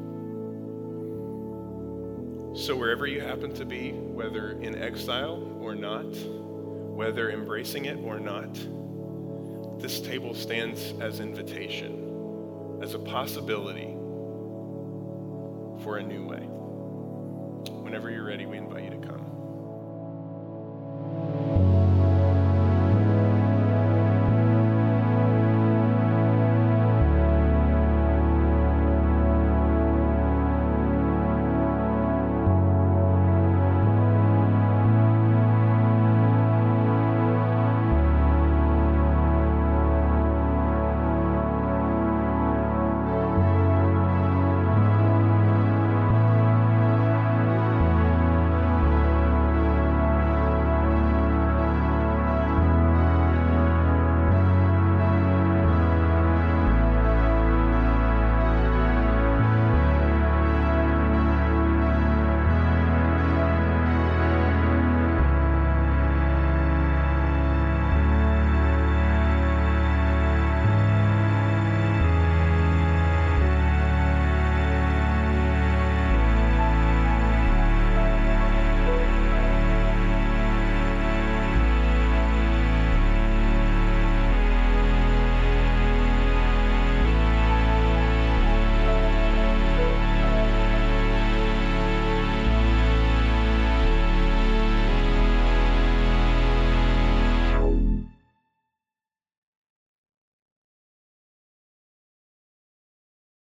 So, 2.56 2.76
wherever 2.76 3.08
you 3.08 3.22
happen 3.22 3.54
to 3.56 3.66
be, 3.66 3.92
whether 3.92 4.52
in 4.52 4.76
exile 4.76 5.58
or 5.62 5.76
not, 5.76 6.06
whether 6.06 7.30
embracing 7.32 7.86
it 7.86 7.98
or 8.04 8.20
not, 8.20 8.54
this 9.82 10.00
table 10.02 10.34
stands 10.34 10.94
as 11.00 11.20
invitation, 11.20 12.80
as 12.82 12.94
a 12.94 13.00
possibility 13.00 13.96
for 15.84 15.98
a 15.98 16.04
new 16.04 16.26
way. 16.26 16.48
Whenever 17.82 18.10
you're 18.10 18.24
ready, 18.26 18.46
we 18.46 18.58
invite 18.58 18.84
you 18.84 18.92
to 18.92 19.08
come. 19.08 19.21